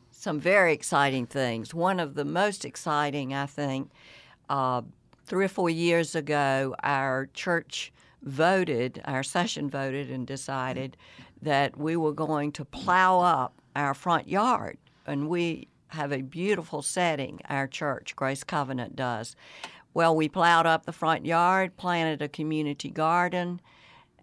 Some 0.09 0.39
very 0.39 0.73
exciting 0.73 1.27
things. 1.27 1.75
One 1.75 1.99
of 1.99 2.15
the 2.15 2.25
most 2.25 2.65
exciting, 2.65 3.35
I 3.35 3.45
think, 3.45 3.91
uh, 4.49 4.81
three 5.25 5.45
or 5.45 5.49
four 5.49 5.69
years 5.69 6.15
ago, 6.15 6.75
our 6.83 7.29
church 7.33 7.91
voted, 8.21 9.01
our 9.05 9.23
session 9.23 9.69
voted 9.69 10.09
and 10.09 10.25
decided 10.25 10.97
that 11.41 11.77
we 11.77 11.95
were 11.95 12.13
going 12.13 12.51
to 12.53 12.65
plow 12.65 13.19
up 13.19 13.53
our 13.75 13.93
front 13.93 14.27
yard. 14.27 14.77
And 15.05 15.29
we 15.29 15.67
have 15.89 16.11
a 16.11 16.21
beautiful 16.21 16.81
setting, 16.81 17.39
our 17.49 17.67
church, 17.67 18.15
Grace 18.15 18.43
Covenant 18.43 18.95
does. 18.95 19.35
Well, 19.93 20.15
we 20.15 20.27
plowed 20.27 20.65
up 20.65 20.85
the 20.85 20.91
front 20.91 21.25
yard, 21.25 21.77
planted 21.77 22.21
a 22.21 22.27
community 22.27 22.89
garden, 22.89 23.61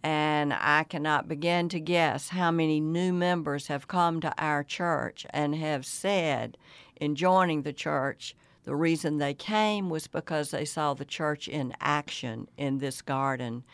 and 0.03 0.53
I 0.53 0.85
cannot 0.85 1.29
begin 1.29 1.69
to 1.71 1.81
guess 1.81 2.31
how 2.31 2.51
many 2.51 2.81
new 2.81 3.13
members 3.13 3.69
have 3.69 3.89
come 3.89 4.21
to 4.21 4.35
our 4.37 4.65
church 4.65 5.25
and 5.31 5.55
have 5.55 5.87
said 5.87 6.59
in 6.97 7.15
joining 7.15 7.63
the 7.63 7.73
church 7.73 8.35
the 8.65 8.75
reason 8.77 9.19
they 9.19 9.35
came 9.35 9.91
was 9.91 10.07
because 10.07 10.51
they 10.51 10.65
saw 10.65 10.95
the 10.95 11.05
church 11.05 11.49
in 11.49 11.75
action 11.81 12.49
in 12.57 12.79
this 12.79 13.03
garden 13.03 13.65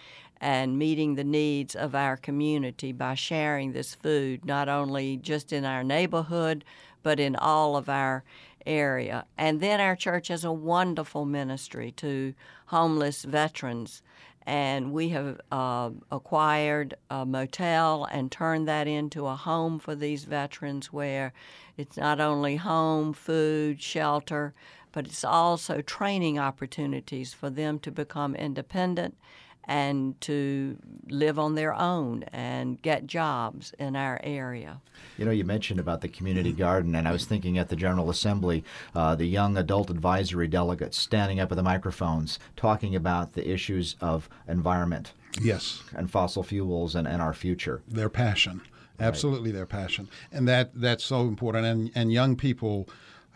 and 0.41 0.79
meeting 0.79 1.15
the 1.15 1.25
needs 1.25 1.75
of 1.75 1.95
our 1.95 2.17
community 2.17 2.93
by 2.93 3.15
sharing 3.15 3.73
this 3.73 3.95
food, 3.95 4.45
not 4.45 4.69
only 4.69 5.17
just 5.17 5.53
in 5.53 5.65
our 5.65 5.83
neighborhood, 5.83 6.65
but 7.03 7.21
in 7.21 7.37
all 7.37 7.77
of 7.77 7.89
our 7.89 8.23
area. 8.67 9.25
And 9.37 9.61
then 9.61 9.81
our 9.81 9.97
church 9.97 10.29
has 10.29 10.45
a 10.45 10.53
wonderful 10.53 11.25
ministry 11.25 11.93
to 11.97 12.35
homeless 12.67 13.25
veterans. 13.25 14.03
And 14.47 14.93
we 14.93 15.11
have 15.11 15.41
uh, 15.53 15.91
acquired 16.11 16.95
a 17.11 17.27
motel 17.27 18.05
and 18.11 18.33
turned 18.33 18.67
that 18.69 18.87
into 18.87 19.27
a 19.27 19.37
home 19.37 19.79
for 19.79 19.95
these 19.95 20.25
veterans 20.25 20.93
where 20.93 21.35
it's 21.77 21.99
not 21.99 22.19
only 22.19 22.57
home, 22.57 23.13
food, 23.13 23.83
shelter, 23.83 24.55
but 24.93 25.07
it's 25.07 25.25
also 25.25 25.81
training 25.81 26.39
opportunities 26.39 27.33
for 27.35 27.51
them 27.51 27.79
to 27.81 27.91
become 27.91 28.35
independent 28.35 29.17
and 29.69 30.19
to 30.23 30.79
live 31.11 31.39
on 31.39 31.55
their 31.55 31.75
own 31.75 32.23
and 32.33 32.81
get 32.81 33.07
jobs 33.07 33.75
in 33.79 33.95
our 33.95 34.19
area. 34.25 34.81
You 35.19 35.27
know, 35.27 35.31
you 35.31 35.45
mentioned 35.45 35.79
about 35.79 36.01
the 36.01 36.09
community 36.09 36.53
garden, 36.53 36.95
and 36.95 37.07
I 37.07 37.13
was 37.13 37.27
thinking 37.27 37.59
at 37.59 37.69
the 37.69 37.77
General 37.77 38.09
Assembly, 38.09 38.65
uh, 38.95 39.15
the 39.15 39.27
young 39.27 39.59
adult 39.59 39.91
advisory 39.91 40.49
delegates 40.49 40.97
standing 40.97 41.39
up 41.39 41.53
at 41.53 41.57
the 41.57 41.63
microphones 41.63 42.39
talking 42.57 42.97
about 42.97 43.35
the 43.35 43.49
issues 43.49 43.95
of 44.01 44.31
environment. 44.49 45.13
Yes. 45.41 45.83
And 45.95 46.11
fossil 46.11 46.43
fuels 46.43 46.95
and, 46.95 47.07
and 47.07 47.21
our 47.21 47.35
future. 47.35 47.83
Their 47.87 48.09
passion. 48.09 48.63
Absolutely 48.99 49.51
right. 49.51 49.57
their 49.57 49.67
passion. 49.67 50.09
And 50.33 50.49
that 50.49 50.71
that's 50.75 51.05
so 51.05 51.29
important. 51.29 51.67
And, 51.67 51.91
and 51.95 52.13
young 52.13 52.37
people 52.37 52.89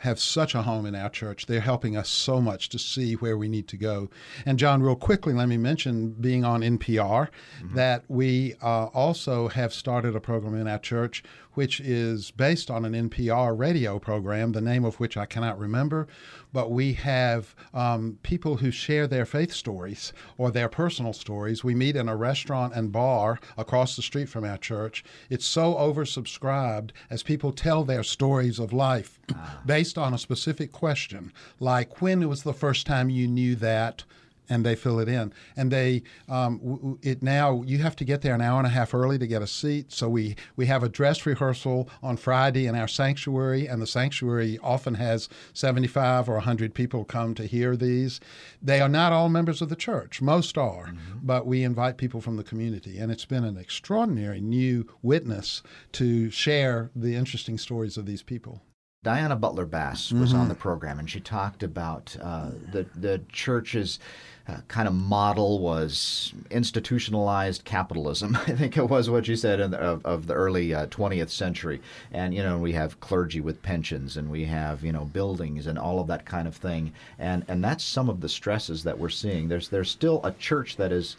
have 0.02 0.18
such 0.18 0.56
a 0.56 0.62
home 0.62 0.84
in 0.84 0.96
our 0.96 1.08
church. 1.08 1.46
They're 1.46 1.60
helping 1.60 1.96
us 1.96 2.08
so 2.08 2.40
much 2.40 2.68
to 2.70 2.78
see 2.78 3.14
where 3.14 3.38
we 3.38 3.48
need 3.48 3.68
to 3.68 3.76
go. 3.76 4.10
And 4.44 4.58
John, 4.58 4.82
real 4.82 4.96
quickly, 4.96 5.32
let 5.32 5.48
me 5.48 5.56
mention 5.56 6.10
being 6.20 6.44
on 6.44 6.62
NPR 6.62 7.28
mm-hmm. 7.28 7.76
that 7.76 8.02
we 8.08 8.54
uh, 8.60 8.86
also 8.86 9.46
have 9.46 9.72
started 9.72 10.16
a 10.16 10.20
program 10.20 10.56
in 10.56 10.66
our 10.66 10.80
church 10.80 11.22
which 11.54 11.80
is 11.80 12.30
based 12.30 12.70
on 12.70 12.84
an 12.84 13.10
NPR 13.10 13.56
radio 13.56 13.98
program, 13.98 14.52
the 14.52 14.60
name 14.60 14.84
of 14.84 14.98
which 14.98 15.16
I 15.16 15.26
cannot 15.26 15.58
remember. 15.58 16.08
But 16.52 16.70
we 16.70 16.92
have 16.94 17.54
um, 17.72 18.18
people 18.22 18.56
who 18.56 18.70
share 18.70 19.06
their 19.06 19.24
faith 19.24 19.52
stories 19.52 20.12
or 20.36 20.50
their 20.50 20.68
personal 20.68 21.12
stories. 21.12 21.64
We 21.64 21.74
meet 21.74 21.96
in 21.96 22.08
a 22.08 22.16
restaurant 22.16 22.74
and 22.74 22.92
bar 22.92 23.38
across 23.56 23.96
the 23.96 24.02
street 24.02 24.28
from 24.28 24.44
our 24.44 24.58
church. 24.58 25.04
It's 25.30 25.46
so 25.46 25.74
oversubscribed 25.74 26.90
as 27.10 27.22
people 27.22 27.52
tell 27.52 27.84
their 27.84 28.02
stories 28.02 28.58
of 28.58 28.72
life 28.72 29.18
ah. 29.34 29.60
based 29.64 29.96
on 29.96 30.14
a 30.14 30.18
specific 30.18 30.72
question, 30.72 31.32
like 31.58 32.00
when 32.02 32.28
was 32.28 32.42
the 32.42 32.52
first 32.52 32.86
time 32.86 33.10
you 33.10 33.26
knew 33.26 33.54
that? 33.56 34.04
And 34.52 34.66
they 34.66 34.74
fill 34.74 34.98
it 35.00 35.08
in. 35.08 35.32
And 35.56 35.70
they 35.70 36.02
um, 36.28 36.98
it 37.02 37.22
now 37.22 37.62
you 37.62 37.78
have 37.78 37.96
to 37.96 38.04
get 38.04 38.20
there 38.20 38.34
an 38.34 38.42
hour 38.42 38.58
and 38.58 38.66
a 38.66 38.70
half 38.70 38.92
early 38.92 39.18
to 39.18 39.26
get 39.26 39.40
a 39.40 39.46
seat. 39.46 39.92
So 39.92 40.08
we 40.08 40.36
we 40.56 40.66
have 40.66 40.82
a 40.82 40.88
dress 40.88 41.24
rehearsal 41.24 41.88
on 42.02 42.18
Friday 42.18 42.66
in 42.66 42.74
our 42.74 42.88
sanctuary, 42.88 43.66
and 43.66 43.80
the 43.80 43.86
sanctuary 43.86 44.58
often 44.62 44.94
has 44.94 45.28
75 45.54 46.28
or 46.28 46.34
100 46.34 46.74
people 46.74 47.04
come 47.04 47.34
to 47.34 47.46
hear 47.46 47.76
these. 47.76 48.20
They 48.60 48.80
are 48.80 48.88
not 48.88 49.12
all 49.12 49.30
members 49.30 49.62
of 49.62 49.70
the 49.70 49.76
church. 49.76 50.20
Most 50.20 50.58
are, 50.58 50.88
mm-hmm. 50.88 51.18
but 51.22 51.46
we 51.46 51.64
invite 51.64 51.96
people 51.96 52.20
from 52.20 52.36
the 52.36 52.44
community, 52.44 52.98
and 52.98 53.10
it's 53.10 53.24
been 53.24 53.44
an 53.44 53.56
extraordinary 53.56 54.40
new 54.40 54.86
witness 55.00 55.62
to 55.92 56.30
share 56.30 56.90
the 56.94 57.14
interesting 57.14 57.56
stories 57.56 57.96
of 57.96 58.04
these 58.04 58.22
people. 58.22 58.62
Diana 59.04 59.34
Butler 59.34 59.66
Bass 59.66 60.12
was 60.12 60.32
on 60.32 60.48
the 60.48 60.54
program, 60.54 61.00
and 61.00 61.10
she 61.10 61.18
talked 61.18 61.64
about 61.64 62.16
uh, 62.22 62.50
the 62.70 62.86
the 62.94 63.20
church's 63.32 63.98
uh, 64.46 64.58
kind 64.68 64.86
of 64.86 64.94
model 64.94 65.58
was 65.58 66.32
institutionalized 66.52 67.64
capitalism. 67.64 68.36
I 68.46 68.52
think 68.52 68.76
it 68.76 68.88
was 68.88 69.10
what 69.10 69.26
she 69.26 69.34
said 69.34 69.58
in 69.58 69.72
the, 69.72 69.78
of, 69.78 70.06
of 70.06 70.28
the 70.28 70.34
early 70.34 70.72
uh, 70.72 70.86
20th 70.86 71.30
century. 71.30 71.80
And 72.12 72.32
you 72.32 72.44
know, 72.44 72.58
we 72.58 72.74
have 72.74 73.00
clergy 73.00 73.40
with 73.40 73.60
pensions, 73.60 74.16
and 74.16 74.30
we 74.30 74.44
have 74.44 74.84
you 74.84 74.92
know 74.92 75.06
buildings 75.06 75.66
and 75.66 75.80
all 75.80 75.98
of 75.98 76.06
that 76.06 76.24
kind 76.24 76.46
of 76.46 76.54
thing. 76.54 76.92
And 77.18 77.44
and 77.48 77.64
that's 77.64 77.82
some 77.82 78.08
of 78.08 78.20
the 78.20 78.28
stresses 78.28 78.84
that 78.84 79.00
we're 79.00 79.08
seeing. 79.08 79.48
There's 79.48 79.68
there's 79.68 79.90
still 79.90 80.20
a 80.22 80.30
church 80.30 80.76
that 80.76 80.92
is 80.92 81.16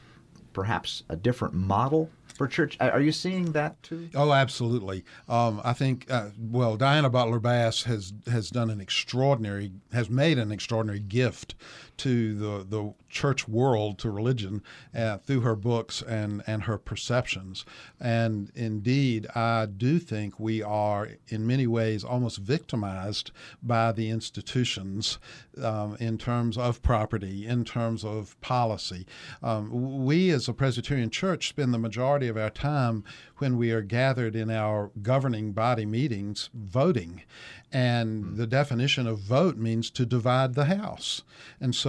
perhaps 0.53 1.03
a 1.09 1.17
different 1.17 1.53
model 1.53 2.09
for 2.33 2.47
church. 2.47 2.77
Are 2.79 3.01
you 3.01 3.11
seeing 3.11 3.51
that 3.53 3.81
too? 3.83 4.09
Oh, 4.15 4.33
absolutely. 4.33 5.03
Um, 5.29 5.61
I 5.63 5.73
think 5.73 6.09
uh, 6.09 6.29
well, 6.39 6.77
Diana 6.77 7.09
Butler 7.09 7.39
Bass 7.39 7.83
has 7.83 8.13
has 8.29 8.49
done 8.49 8.69
an 8.69 8.81
extraordinary 8.81 9.71
has 9.91 10.09
made 10.09 10.37
an 10.37 10.51
extraordinary 10.51 10.99
gift 10.99 11.55
to 11.97 12.35
the 12.35 12.65
the 12.67 12.93
church 13.09 13.47
world 13.47 13.99
to 13.99 14.09
religion 14.09 14.61
uh, 14.95 15.17
through 15.19 15.41
her 15.41 15.55
books 15.55 16.01
and 16.01 16.43
and 16.47 16.63
her 16.63 16.77
perceptions. 16.77 17.65
And 17.99 18.51
indeed, 18.55 19.27
I 19.35 19.65
do 19.65 19.99
think 19.99 20.39
we 20.39 20.61
are 20.61 21.09
in 21.27 21.47
many 21.47 21.67
ways 21.67 22.03
almost 22.03 22.39
victimized 22.39 23.31
by 23.61 23.91
the 23.91 24.09
institutions 24.09 25.19
um, 25.61 25.95
in 25.99 26.17
terms 26.17 26.57
of 26.57 26.81
property, 26.81 27.45
in 27.47 27.63
terms 27.63 28.03
of 28.03 28.39
policy. 28.41 29.05
Um, 29.41 30.05
we 30.05 30.31
as 30.31 30.47
a 30.47 30.53
Presbyterian 30.53 31.09
church 31.09 31.49
spend 31.49 31.73
the 31.73 31.79
majority 31.79 32.27
of 32.27 32.37
our 32.37 32.49
time 32.49 33.03
when 33.37 33.57
we 33.57 33.71
are 33.71 33.81
gathered 33.81 34.35
in 34.35 34.49
our 34.49 34.91
governing 35.01 35.51
body 35.51 35.85
meetings 35.85 36.49
voting. 36.53 37.23
And 37.71 38.23
mm. 38.23 38.37
the 38.37 38.47
definition 38.47 39.07
of 39.07 39.19
vote 39.19 39.57
means 39.57 39.89
to 39.91 40.05
divide 40.05 40.53
the 40.53 40.65
House. 40.65 41.23
And 41.59 41.75
so, 41.75 41.82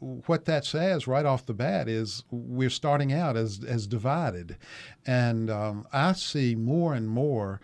what 0.00 0.44
that 0.46 0.64
says 0.64 1.06
right 1.06 1.24
off 1.24 1.46
the 1.46 1.54
bat 1.54 1.88
is 1.88 2.24
we're 2.30 2.70
starting 2.70 3.12
out 3.12 3.36
as, 3.36 3.62
as 3.64 3.86
divided. 3.86 4.56
And 5.06 5.50
um, 5.50 5.86
I 5.92 6.12
see 6.12 6.54
more 6.54 6.94
and 6.94 7.08
more 7.08 7.60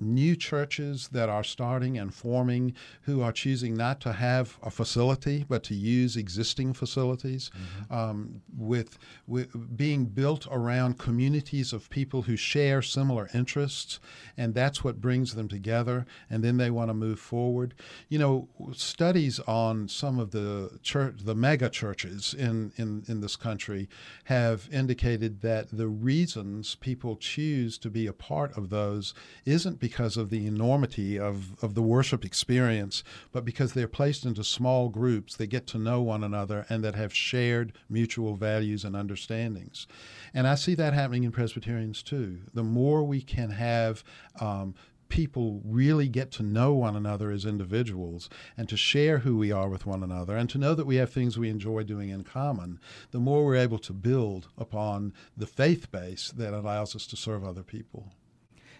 new 0.00 0.36
churches 0.36 1.08
that 1.12 1.28
are 1.28 1.44
starting 1.44 1.98
and 1.98 2.14
forming 2.14 2.74
who 3.02 3.20
are 3.22 3.32
choosing 3.32 3.74
not 3.74 4.00
to 4.00 4.12
have 4.12 4.58
a 4.62 4.70
facility 4.70 5.44
but 5.48 5.62
to 5.62 5.74
use 5.74 6.16
existing 6.16 6.72
facilities 6.72 7.50
mm-hmm. 7.50 7.94
um, 7.94 8.42
with, 8.56 8.98
with 9.26 9.76
being 9.76 10.04
built 10.04 10.46
around 10.50 10.98
communities 10.98 11.72
of 11.72 11.90
people 11.90 12.22
who 12.22 12.36
share 12.36 12.82
similar 12.82 13.28
interests 13.34 14.00
and 14.36 14.54
that's 14.54 14.84
what 14.84 15.00
brings 15.00 15.34
them 15.34 15.48
together 15.48 16.06
and 16.30 16.42
then 16.42 16.56
they 16.56 16.70
want 16.70 16.88
to 16.88 16.94
move 16.94 17.18
forward 17.18 17.74
you 18.08 18.18
know 18.18 18.48
studies 18.72 19.40
on 19.40 19.88
some 19.88 20.18
of 20.18 20.30
the 20.30 20.78
church 20.82 21.16
the 21.24 21.34
mega 21.34 21.68
churches 21.68 22.34
in, 22.34 22.72
in, 22.76 23.04
in 23.08 23.20
this 23.20 23.36
country 23.36 23.88
have 24.24 24.68
indicated 24.72 25.40
that 25.40 25.68
the 25.70 25.88
reasons 25.88 26.74
people 26.76 27.16
choose 27.16 27.78
to 27.78 27.90
be 27.90 28.06
a 28.06 28.12
part 28.12 28.56
of 28.56 28.70
those 28.70 29.14
is 29.44 29.63
isn't 29.64 29.80
because 29.80 30.18
of 30.18 30.28
the 30.28 30.46
enormity 30.46 31.18
of, 31.18 31.62
of 31.64 31.74
the 31.74 31.80
worship 31.80 32.22
experience, 32.22 33.02
but 33.32 33.46
because 33.46 33.72
they're 33.72 33.88
placed 33.88 34.26
into 34.26 34.44
small 34.44 34.90
groups 34.90 35.36
that 35.36 35.46
get 35.46 35.66
to 35.66 35.78
know 35.78 36.02
one 36.02 36.22
another 36.22 36.66
and 36.68 36.84
that 36.84 36.94
have 36.94 37.14
shared 37.14 37.72
mutual 37.88 38.34
values 38.34 38.84
and 38.84 38.94
understandings. 38.94 39.86
And 40.34 40.46
I 40.46 40.54
see 40.54 40.74
that 40.74 40.92
happening 40.92 41.24
in 41.24 41.32
Presbyterians 41.32 42.02
too. 42.02 42.40
The 42.52 42.62
more 42.62 43.04
we 43.04 43.22
can 43.22 43.52
have 43.52 44.04
um, 44.38 44.74
people 45.08 45.62
really 45.64 46.08
get 46.08 46.30
to 46.32 46.42
know 46.42 46.74
one 46.74 46.94
another 46.94 47.30
as 47.30 47.46
individuals 47.46 48.28
and 48.58 48.68
to 48.68 48.76
share 48.76 49.20
who 49.20 49.38
we 49.38 49.50
are 49.50 49.70
with 49.70 49.86
one 49.86 50.02
another 50.02 50.36
and 50.36 50.50
to 50.50 50.58
know 50.58 50.74
that 50.74 50.86
we 50.86 50.96
have 50.96 51.10
things 51.10 51.38
we 51.38 51.48
enjoy 51.48 51.82
doing 51.84 52.10
in 52.10 52.22
common, 52.22 52.78
the 53.12 53.18
more 53.18 53.46
we're 53.46 53.56
able 53.56 53.78
to 53.78 53.94
build 53.94 54.48
upon 54.58 55.14
the 55.34 55.46
faith 55.46 55.90
base 55.90 56.30
that 56.36 56.52
allows 56.52 56.94
us 56.94 57.06
to 57.06 57.16
serve 57.16 57.44
other 57.44 57.62
people. 57.62 58.12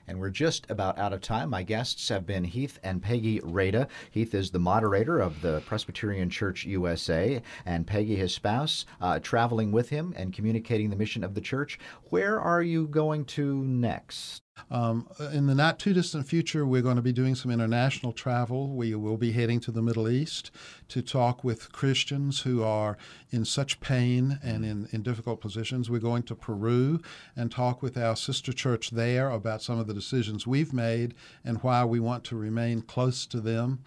And 0.07 0.21
we're 0.21 0.31
just 0.31 0.71
about 0.71 0.99
out 0.99 1.13
of 1.13 1.21
time. 1.21 1.51
My 1.51 1.63
guests 1.63 2.09
have 2.09 2.27
been 2.27 2.45
Heath 2.45 2.79
and 2.83 3.03
Peggy 3.03 3.41
Rada. 3.43 3.89
Heath 4.11 4.35
is 4.35 4.51
the 4.51 4.59
moderator 4.59 5.19
of 5.19 5.41
the 5.41 5.63
Presbyterian 5.67 6.31
Church 6.31 6.65
USA, 6.65 7.43
and 7.67 7.87
Peggy, 7.87 8.17
his 8.17 8.35
spouse, 8.35 8.85
uh, 9.01 9.19
traveling 9.19 9.73
with 9.73 9.89
him 9.89 10.15
and 10.17 10.33
communicating 10.33 10.91
the 10.91 10.97
mission 10.97 11.25
of 11.25 11.35
the 11.35 11.41
church. 11.41 11.79
Where 12.11 12.41
are 12.41 12.63
you 12.63 12.87
going 12.87 13.25
to 13.27 13.65
next? 13.65 14.44
Um, 14.71 15.09
in 15.33 15.47
the 15.47 15.55
not 15.55 15.79
too 15.79 15.93
distant 15.93 16.27
future, 16.27 16.67
we're 16.67 16.83
going 16.83 16.97
to 16.97 17.03
be 17.03 17.13
doing 17.13 17.35
some 17.35 17.51
international 17.51 18.13
travel. 18.13 18.75
We 18.75 18.95
will 18.95 19.17
be 19.17 19.33
heading 19.33 19.61
to 19.61 19.71
the 19.71 19.83
Middle 19.83 20.09
East 20.09 20.51
to 20.89 21.03
talk 21.03 21.45
with 21.45 21.73
Christians 21.73 22.41
who 22.41 22.63
are 22.63 22.97
in 23.31 23.45
such 23.45 23.81
pain 23.81 24.39
and 24.43 24.65
in, 24.65 24.89
in 24.91 25.03
difficult 25.03 25.41
positions. 25.41 25.91
We're 25.91 25.99
going 25.99 26.23
to 26.25 26.35
Peru 26.35 27.01
and 27.37 27.51
talk 27.51 27.83
with 27.83 27.97
our 27.97 28.17
sister 28.17 28.53
church 28.53 28.91
there 28.91 29.31
about 29.31 29.63
some 29.63 29.79
of 29.79 29.87
the 29.87 29.95
decisions 29.95 30.47
we've 30.47 30.73
made 30.73 31.15
and 31.45 31.63
why 31.63 31.85
we 31.85 32.01
want 32.01 32.25
to 32.25 32.37
remain 32.37 32.83
close 32.83 33.27
to 33.27 33.41
them. 33.41 33.85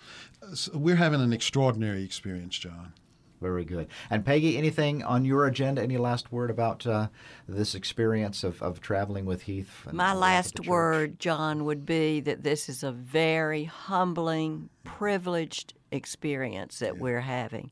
So 0.53 0.77
we're 0.77 0.95
having 0.95 1.21
an 1.21 1.33
extraordinary 1.33 2.03
experience, 2.03 2.57
John. 2.57 2.93
Very 3.41 3.65
good. 3.65 3.87
And 4.09 4.25
Peggy, 4.25 4.57
anything 4.57 5.03
on 5.03 5.23
your 5.23 5.45
agenda? 5.45 5.81
Any 5.81 5.97
last 5.97 6.31
word 6.31 6.49
about 6.49 6.87
uh, 6.87 7.09
this 7.47 7.75
experience 7.75 8.43
of, 8.43 8.61
of 8.63 8.81
traveling 8.81 9.25
with 9.25 9.43
Heath? 9.43 9.87
My 9.91 10.13
last 10.13 10.65
word, 10.65 11.19
John, 11.19 11.65
would 11.65 11.85
be 11.85 12.19
that 12.21 12.43
this 12.43 12.67
is 12.67 12.83
a 12.83 12.91
very 12.91 13.65
humbling, 13.65 14.69
privileged 14.83 15.75
experience 15.91 16.79
that 16.79 16.95
yeah. 16.95 17.01
we're 17.01 17.21
having. 17.21 17.69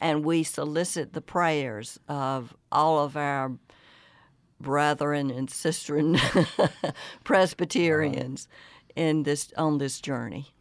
And 0.00 0.24
we 0.24 0.44
solicit 0.44 1.12
the 1.12 1.20
prayers 1.20 1.98
of 2.08 2.54
all 2.70 3.00
of 3.00 3.16
our 3.16 3.52
brethren 4.60 5.30
and 5.30 5.48
sistren 5.48 6.20
Presbyterians 7.24 8.46
uh-huh. 8.50 8.92
in 8.94 9.22
this 9.24 9.52
on 9.56 9.78
this 9.78 10.00
journey. 10.00 10.54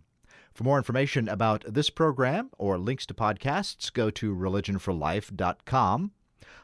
For 0.59 0.65
more 0.65 0.79
information 0.79 1.29
about 1.29 1.63
this 1.73 1.89
program 1.89 2.51
or 2.59 2.79
links 2.79 3.07
to 3.07 3.15
podcasts, 3.15 3.93
go 3.93 4.11
to 4.11 4.35
religionforlife.com. 4.35 6.11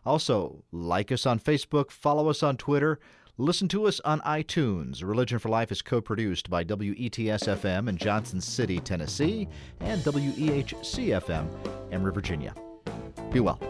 Also, 0.05 0.65
like 0.73 1.13
us 1.13 1.25
on 1.27 1.39
Facebook, 1.39 1.93
follow 1.93 2.29
us 2.29 2.43
on 2.43 2.57
Twitter, 2.57 2.99
listen 3.39 3.69
to 3.69 3.87
us 3.87 4.01
on 4.01 4.21
iTunes. 4.23 5.05
Religion 5.05 5.39
for 5.39 5.49
Life 5.49 5.71
is 5.71 5.81
co 5.81 6.01
produced 6.01 6.51
by 6.51 6.65
WETS 6.65 7.45
FM 7.47 7.89
in 7.89 7.97
Johnson 7.97 8.41
City, 8.41 8.81
Tennessee, 8.81 9.47
and 9.79 10.03
WEHC 10.03 11.11
FM, 11.23 11.47
Emory, 11.93 12.13
Virginia. 12.13 12.53
Be 13.31 13.39
well. 13.39 13.61